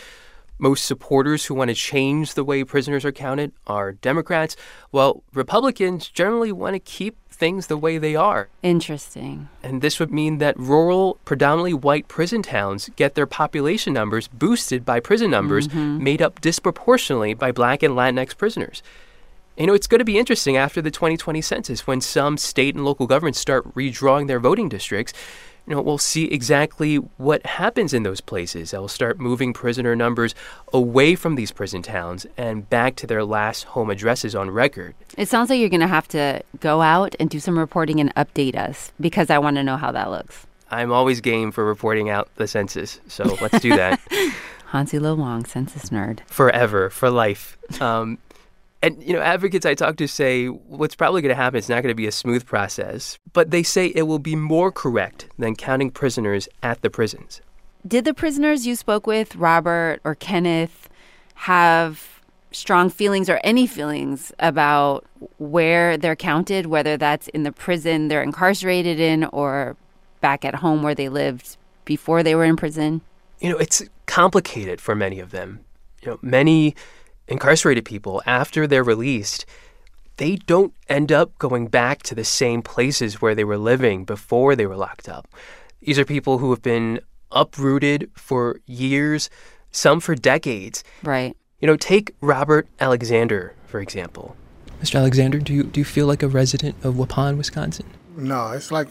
Most 0.60 0.86
supporters 0.86 1.45
who 1.45 1.56
want 1.56 1.69
to 1.69 1.76
change 1.76 2.34
the 2.34 2.43
way 2.43 2.63
prisoners 2.63 3.06
are 3.06 3.12
counted 3.12 3.52
are 3.65 3.93
Democrats, 3.93 4.56
while 4.91 5.23
Republicans 5.34 6.08
generally 6.10 6.52
want 6.52 6.73
to 6.76 6.80
keep 6.80 7.17
things 7.30 7.67
the 7.67 7.78
way 7.78 7.97
they 7.97 8.15
are. 8.15 8.49
Interesting. 8.62 9.49
And 9.63 9.82
this 9.82 9.99
would 9.99 10.12
mean 10.12 10.38
that 10.38 10.58
rural, 10.60 11.17
predominantly 11.26 11.73
white 11.73 12.08
prison 12.08 12.43
towns 12.43 12.89
get 12.95 13.15
their 13.15 13.26
population 13.26 13.93
numbers 13.93 14.28
boosted 14.28 14.86
by 14.86 14.99
prison 14.99 15.32
numbers 15.32 15.67
Mhm. 15.67 15.99
made 15.99 16.21
up 16.21 16.39
disproportionately 16.41 17.34
by 17.34 17.52
black 17.52 17.82
and 17.82 17.95
Latinx 17.95 18.38
prisoners. 18.38 18.84
You 19.57 19.67
know, 19.67 19.73
it's 19.73 19.87
going 19.87 19.99
to 19.99 20.05
be 20.05 20.17
interesting 20.17 20.57
after 20.57 20.81
the 20.81 20.89
2020 20.89 21.39
census 21.41 21.85
when 21.85 22.01
some 22.01 22.37
state 22.37 22.73
and 22.73 22.83
local 22.83 23.05
governments 23.05 23.39
start 23.39 23.71
redrawing 23.75 24.27
their 24.27 24.39
voting 24.39 24.67
districts. 24.67 25.13
You 25.67 25.75
know, 25.75 25.81
we'll 25.81 25.99
see 25.99 26.25
exactly 26.25 26.95
what 26.97 27.45
happens 27.45 27.93
in 27.93 28.03
those 28.03 28.19
places. 28.19 28.71
They'll 28.71 28.87
start 28.89 29.19
moving 29.19 29.53
prisoner 29.53 29.95
numbers 29.95 30.33
away 30.73 31.15
from 31.15 31.35
these 31.35 31.51
prison 31.51 31.81
towns 31.83 32.25
and 32.35 32.67
back 32.69 32.95
to 32.97 33.07
their 33.07 33.23
last 33.23 33.63
home 33.65 33.89
addresses 33.89 34.35
on 34.35 34.49
record. 34.49 34.95
It 35.17 35.29
sounds 35.29 35.49
like 35.49 35.59
you're 35.59 35.69
going 35.69 35.79
to 35.81 35.87
have 35.87 36.07
to 36.09 36.41
go 36.59 36.81
out 36.81 37.15
and 37.19 37.29
do 37.29 37.39
some 37.39 37.57
reporting 37.57 37.99
and 38.01 38.13
update 38.15 38.55
us 38.55 38.91
because 38.99 39.29
I 39.29 39.37
want 39.37 39.55
to 39.57 39.63
know 39.63 39.77
how 39.77 39.91
that 39.91 40.09
looks. 40.09 40.47
I'm 40.69 40.91
always 40.91 41.21
game 41.21 41.51
for 41.51 41.63
reporting 41.63 42.09
out 42.09 42.27
the 42.35 42.47
census, 42.47 42.99
so 43.07 43.37
let's 43.39 43.59
do 43.59 43.69
that. 43.75 44.01
Hansi 44.65 44.97
Lo 44.97 45.13
Wang, 45.13 45.45
census 45.45 45.91
nerd. 45.91 46.21
forever, 46.25 46.89
for 46.89 47.11
life. 47.11 47.57
Um, 47.79 48.17
and, 48.83 49.01
you 49.01 49.13
know, 49.13 49.21
advocates 49.21 49.65
I 49.65 49.75
talk 49.75 49.95
to 49.95 50.07
say 50.07 50.47
what's 50.47 50.93
probably 50.93 51.21
going 51.21 51.29
to 51.29 51.41
happen 51.41 51.57
is 51.57 51.69
not 51.69 51.81
going 51.81 51.91
to 51.91 51.95
be 51.95 52.05
a 52.05 52.11
smooth 52.11 52.45
process, 52.45 53.17
but 53.31 53.49
they 53.49 53.63
say 53.63 53.87
it 53.87 54.03
will 54.03 54.19
be 54.19 54.35
more 54.35 54.73
correct 54.73 55.29
than 55.39 55.55
counting 55.55 55.89
prisoners 55.89 56.49
at 56.61 56.81
the 56.81 56.89
prisons. 56.89 57.41
Did 57.87 58.03
the 58.03 58.13
prisoners 58.13 58.67
you 58.67 58.75
spoke 58.75 59.07
with, 59.07 59.37
Robert 59.37 60.01
or 60.03 60.15
Kenneth, 60.15 60.89
have 61.35 62.21
strong 62.51 62.89
feelings 62.89 63.29
or 63.29 63.39
any 63.43 63.65
feelings 63.65 64.33
about 64.39 65.05
where 65.37 65.97
they're 65.97 66.15
counted, 66.15 66.65
whether 66.65 66.97
that's 66.97 67.29
in 67.29 67.43
the 67.43 67.53
prison 67.53 68.09
they're 68.09 68.21
incarcerated 68.21 68.99
in 68.99 69.23
or 69.25 69.77
back 70.19 70.43
at 70.43 70.55
home 70.55 70.83
where 70.83 70.93
they 70.93 71.07
lived 71.07 71.55
before 71.85 72.21
they 72.21 72.35
were 72.35 72.45
in 72.45 72.57
prison? 72.57 72.99
You 73.39 73.49
know, 73.49 73.57
it's 73.57 73.81
complicated 74.07 74.81
for 74.81 74.93
many 74.93 75.19
of 75.19 75.31
them. 75.31 75.61
You 76.01 76.11
know, 76.11 76.19
many 76.21 76.75
incarcerated 77.33 77.83
people, 77.83 78.21
after 78.25 78.65
they're 78.65 78.83
released, 78.83 79.45
they 80.17 80.35
don't 80.35 80.73
end 80.87 81.11
up 81.11 81.37
going 81.39 81.67
back 81.67 82.03
to 82.03 82.15
the 82.15 82.23
same 82.23 82.61
places 82.61 83.21
where 83.21 83.35
they 83.35 83.43
were 83.43 83.57
living 83.57 84.05
before 84.05 84.55
they 84.55 84.65
were 84.65 84.77
locked 84.77 85.09
up. 85.09 85.27
These 85.81 85.99
are 85.99 86.05
people 86.05 86.37
who 86.37 86.51
have 86.51 86.61
been 86.61 87.01
uprooted 87.31 88.09
for 88.13 88.59
years, 88.65 89.29
some 89.71 89.99
for 89.99 90.15
decades. 90.15 90.83
Right. 91.01 91.35
You 91.59 91.67
know, 91.67 91.75
take 91.75 92.15
Robert 92.21 92.67
Alexander, 92.79 93.53
for 93.65 93.79
example. 93.81 94.37
Mr. 94.81 94.95
Alexander, 94.97 95.39
do 95.39 95.53
you 95.53 95.63
do 95.63 95.79
you 95.79 95.85
feel 95.85 96.07
like 96.07 96.21
a 96.21 96.27
resident 96.27 96.75
of 96.83 96.95
Waupun, 96.95 97.37
Wisconsin? 97.37 97.85
No, 98.15 98.51
it's 98.51 98.71
like 98.71 98.89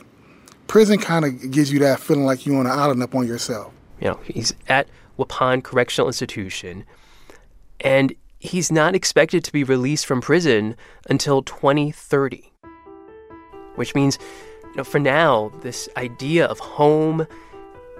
prison 0.66 0.98
kind 0.98 1.24
of 1.24 1.50
gives 1.50 1.70
you 1.70 1.78
that 1.80 2.00
feeling 2.00 2.24
like 2.24 2.46
you're 2.46 2.58
on 2.58 2.66
an 2.66 2.72
island 2.72 3.02
up 3.02 3.14
on 3.14 3.26
yourself. 3.26 3.72
You 4.00 4.08
know, 4.08 4.20
he's 4.24 4.54
at 4.68 4.88
Waupun 5.18 5.62
Correctional 5.62 6.08
Institution, 6.08 6.84
and 7.80 8.14
he's 8.42 8.72
not 8.72 8.96
expected 8.96 9.44
to 9.44 9.52
be 9.52 9.62
released 9.62 10.04
from 10.04 10.20
prison 10.20 10.74
until 11.08 11.42
2030. 11.42 12.52
Which 13.76 13.94
means, 13.94 14.18
you 14.64 14.76
know, 14.76 14.84
for 14.84 14.98
now, 14.98 15.52
this 15.60 15.88
idea 15.96 16.46
of 16.46 16.58
home 16.58 17.26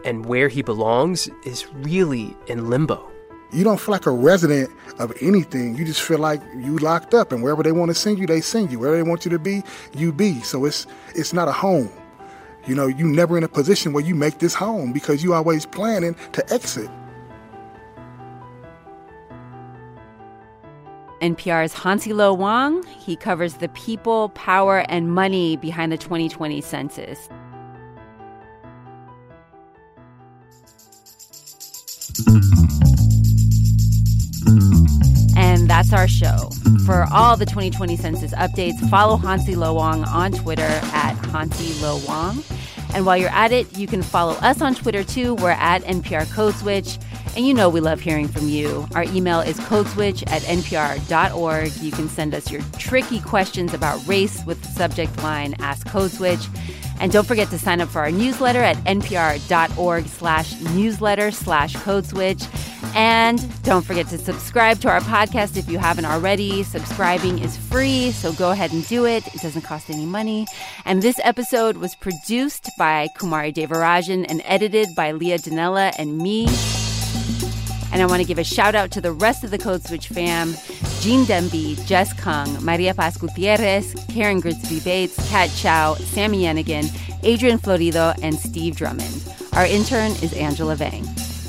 and 0.04 0.26
where 0.26 0.48
he 0.48 0.60
belongs 0.60 1.30
is 1.44 1.72
really 1.72 2.36
in 2.48 2.68
limbo. 2.68 3.08
You 3.52 3.62
don't 3.62 3.78
feel 3.78 3.92
like 3.92 4.06
a 4.06 4.10
resident 4.10 4.68
of 4.98 5.12
anything. 5.20 5.76
You 5.76 5.84
just 5.84 6.02
feel 6.02 6.18
like 6.18 6.42
you 6.56 6.76
locked 6.78 7.14
up, 7.14 7.30
and 7.30 7.42
wherever 7.42 7.62
they 7.62 7.70
want 7.70 7.90
to 7.90 7.94
send 7.94 8.18
you, 8.18 8.26
they 8.26 8.40
send 8.40 8.72
you. 8.72 8.80
Wherever 8.80 8.96
they 8.96 9.08
want 9.08 9.24
you 9.24 9.30
to 9.30 9.38
be, 9.38 9.62
you 9.94 10.10
be. 10.10 10.40
So 10.40 10.64
it's 10.64 10.86
it's 11.14 11.32
not 11.32 11.48
a 11.48 11.52
home. 11.52 11.90
You 12.66 12.74
know, 12.74 12.86
you 12.86 13.06
never 13.06 13.36
in 13.36 13.44
a 13.44 13.48
position 13.48 13.92
where 13.92 14.02
you 14.02 14.14
make 14.14 14.38
this 14.38 14.54
home 14.54 14.92
because 14.92 15.22
you 15.22 15.34
always 15.34 15.66
planning 15.66 16.16
to 16.32 16.52
exit. 16.52 16.90
NPR's 21.22 21.72
Hansi 21.72 22.12
Lo 22.12 22.34
Wang. 22.34 22.82
He 22.98 23.14
covers 23.14 23.54
the 23.54 23.68
people, 23.68 24.30
power, 24.30 24.84
and 24.88 25.12
money 25.12 25.56
behind 25.56 25.92
the 25.92 25.96
2020 25.96 26.60
census. 26.60 27.28
And 35.36 35.70
that's 35.70 35.92
our 35.92 36.08
show. 36.08 36.50
For 36.84 37.06
all 37.12 37.36
the 37.36 37.46
2020 37.46 37.96
census 37.96 38.32
updates, 38.32 38.80
follow 38.90 39.16
Hansi 39.16 39.54
Lo 39.54 39.74
Wang 39.74 40.02
on 40.04 40.32
Twitter 40.32 40.62
at 40.62 41.14
Hansi 41.26 41.80
Lo 41.80 42.00
Wang. 42.08 42.42
And 42.94 43.06
while 43.06 43.16
you're 43.16 43.30
at 43.30 43.52
it, 43.52 43.78
you 43.78 43.86
can 43.86 44.02
follow 44.02 44.32
us 44.34 44.60
on 44.60 44.74
Twitter 44.74 45.04
too. 45.04 45.34
We're 45.36 45.50
at 45.50 45.82
NPR 45.82 46.30
Code 46.32 46.54
Switch. 46.54 46.98
And 47.34 47.46
you 47.46 47.54
know 47.54 47.68
we 47.68 47.80
love 47.80 48.00
hearing 48.00 48.28
from 48.28 48.48
you. 48.48 48.86
Our 48.94 49.04
email 49.04 49.40
is 49.40 49.58
codeswitch 49.60 50.22
at 50.30 50.42
npr.org. 50.42 51.76
You 51.76 51.90
can 51.90 52.08
send 52.08 52.34
us 52.34 52.50
your 52.50 52.60
tricky 52.78 53.20
questions 53.20 53.72
about 53.72 54.06
race 54.06 54.44
with 54.44 54.60
the 54.60 54.68
subject 54.68 55.22
line 55.22 55.54
Ask 55.58 55.86
Code 55.86 56.10
Switch. 56.10 56.46
And 57.00 57.10
don't 57.10 57.26
forget 57.26 57.48
to 57.48 57.58
sign 57.58 57.80
up 57.80 57.88
for 57.88 58.00
our 58.00 58.12
newsletter 58.12 58.60
at 58.60 58.76
npr.org 58.84 60.06
slash 60.06 60.60
newsletter 60.60 61.32
slash 61.32 61.74
code 61.76 62.06
switch. 62.06 62.44
And 62.94 63.44
don't 63.64 63.84
forget 63.84 64.06
to 64.08 64.18
subscribe 64.18 64.78
to 64.80 64.88
our 64.88 65.00
podcast 65.00 65.56
if 65.56 65.68
you 65.68 65.78
haven't 65.78 66.04
already. 66.04 66.62
Subscribing 66.62 67.40
is 67.40 67.56
free, 67.56 68.12
so 68.12 68.32
go 68.34 68.52
ahead 68.52 68.72
and 68.72 68.86
do 68.86 69.04
it. 69.06 69.26
It 69.34 69.40
doesn't 69.40 69.62
cost 69.62 69.90
any 69.90 70.06
money. 70.06 70.46
And 70.84 71.02
this 71.02 71.18
episode 71.24 71.78
was 71.78 71.96
produced 71.96 72.70
by 72.78 73.08
Kumari 73.18 73.52
Devarajan 73.52 74.26
and 74.28 74.40
edited 74.44 74.94
by 74.94 75.10
Leah 75.10 75.38
Donnella 75.38 75.92
and 75.98 76.18
me. 76.18 76.46
And 77.92 78.00
I 78.00 78.06
want 78.06 78.22
to 78.22 78.26
give 78.26 78.38
a 78.38 78.44
shout 78.44 78.74
out 78.74 78.90
to 78.92 79.00
the 79.00 79.12
rest 79.12 79.44
of 79.44 79.50
the 79.50 79.58
Code 79.58 79.84
Switch 79.84 80.08
fam 80.08 80.54
Gene 81.00 81.24
Demby, 81.24 81.84
Jess 81.86 82.12
Kung, 82.14 82.64
Maria 82.64 82.94
Paz 82.94 83.18
Gutierrez, 83.18 83.94
Karen 84.08 84.40
Grigsby 84.40 84.80
Bates, 84.80 85.28
Kat 85.28 85.50
Chow, 85.56 85.94
Sami 85.94 86.44
Yenigun, 86.44 86.90
Adrian 87.22 87.58
Florido, 87.58 88.18
and 88.22 88.34
Steve 88.38 88.76
Drummond. 88.76 89.22
Our 89.52 89.66
intern 89.66 90.12
is 90.22 90.32
Angela 90.32 90.74
Vang. 90.74 91.06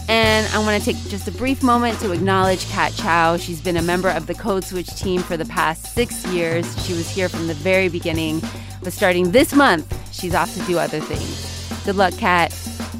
And 0.09 0.45
I 0.53 0.59
want 0.59 0.83
to 0.83 0.93
take 0.93 1.01
just 1.09 1.29
a 1.29 1.31
brief 1.31 1.63
moment 1.63 1.97
to 1.99 2.11
acknowledge 2.11 2.69
Kat 2.69 2.93
Chow. 2.93 3.37
She's 3.37 3.61
been 3.61 3.77
a 3.77 3.81
member 3.81 4.09
of 4.09 4.27
the 4.27 4.33
Code 4.33 4.65
Switch 4.65 4.93
team 4.97 5.21
for 5.21 5.37
the 5.37 5.45
past 5.45 5.93
six 5.93 6.25
years. 6.27 6.65
She 6.85 6.91
was 6.91 7.09
here 7.09 7.29
from 7.29 7.47
the 7.47 7.53
very 7.53 7.87
beginning, 7.87 8.41
but 8.83 8.91
starting 8.91 9.31
this 9.31 9.53
month, 9.53 9.87
she's 10.13 10.35
off 10.35 10.53
to 10.55 10.61
do 10.63 10.77
other 10.77 10.99
things. 10.99 11.85
Good 11.85 11.95
luck, 11.95 12.13
Kat. 12.17 12.53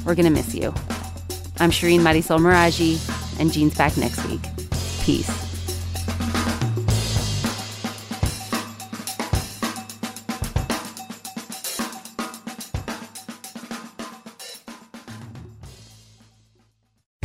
We're 0.06 0.14
going 0.14 0.24
to 0.24 0.30
miss 0.30 0.54
you. 0.54 0.72
I'm 1.60 1.70
Shireen 1.70 2.00
Marisol 2.00 2.40
Meraji, 2.40 2.98
and 3.38 3.52
Gene's 3.52 3.74
back 3.74 3.96
next 3.96 4.24
week. 4.26 4.40
Peace. 5.02 5.30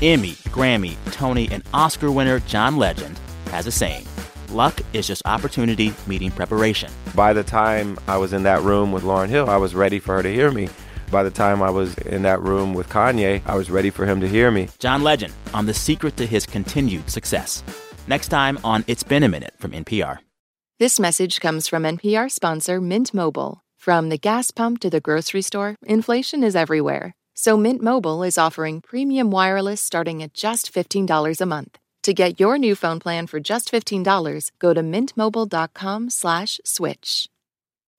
Emmy, 0.02 0.32
Grammy, 0.52 0.95
Tony, 1.12 1.50
and 1.52 1.62
Oscar 1.74 2.10
winner 2.10 2.39
John 2.39 2.78
Legend 2.78 3.19
has 3.52 3.67
a 3.67 3.72
saying 3.72 4.06
luck 4.52 4.82
is 4.93 5.08
just 5.08 5.22
opportunity 5.26 5.93
meeting 6.08 6.32
preparation. 6.32 6.91
By 7.15 7.34
the 7.34 7.43
time 7.43 7.98
I 8.08 8.17
was 8.17 8.34
in 8.34 8.43
that 8.43 8.62
room 8.62 8.91
with 8.91 9.04
Lauryn 9.04 9.30
Hill, 9.30 9.50
I 9.50 9.58
was 9.58 9.76
ready 9.76 10.00
for 10.00 10.15
her 10.15 10.24
to 10.24 10.32
hear 10.32 10.52
me. 10.52 10.69
By 11.12 11.24
the 11.24 11.32
time 11.32 11.62
I 11.62 11.69
was 11.69 11.98
in 12.00 12.22
that 12.22 12.41
room 12.41 12.74
with 12.74 12.89
Kanye, 12.89 13.41
I 13.45 13.56
was 13.56 13.69
ready 13.72 13.89
for 13.89 14.06
him 14.06 14.22
to 14.22 14.28
hear 14.28 14.52
me. 14.52 14.69
John 14.80 15.04
Legend 15.04 15.34
on 15.54 15.65
the 15.65 15.74
secret 15.74 16.17
to 16.17 16.26
his 16.26 16.45
continued 16.45 17.10
success. 17.10 17.63
Next 18.08 18.28
time 18.30 18.60
on 18.63 18.84
It's 18.88 19.04
Been 19.04 19.24
a 19.24 19.30
Minute 19.30 19.54
from 19.58 19.72
NPR. 19.72 20.19
This 20.80 21.00
message 21.00 21.39
comes 21.39 21.67
from 21.67 21.84
NPR 21.84 22.32
sponsor 22.32 22.80
Mint 22.80 23.13
Mobile. 23.13 23.62
From 23.78 24.10
the 24.10 24.17
gas 24.17 24.52
pump 24.52 24.80
to 24.80 24.89
the 24.89 25.02
grocery 25.02 25.41
store, 25.41 25.76
inflation 25.86 26.43
is 26.43 26.56
everywhere. 26.56 27.13
So 27.34 27.58
Mint 27.58 27.82
Mobile 27.82 28.24
is 28.24 28.38
offering 28.38 28.82
premium 28.82 29.32
wireless 29.32 29.82
starting 29.82 30.22
at 30.22 30.34
just 30.34 30.74
$15 30.74 31.41
a 31.41 31.45
month. 31.45 31.78
To 32.04 32.13
get 32.13 32.39
your 32.39 32.58
new 32.58 32.76
phone 32.76 33.00
plan 33.00 33.28
for 33.28 33.39
just 33.39 33.72
$15, 33.72 34.52
go 34.60 34.74
to 34.74 34.82
mintmobile.com 34.82 36.10
slash 36.10 36.60
switch. 36.63 37.30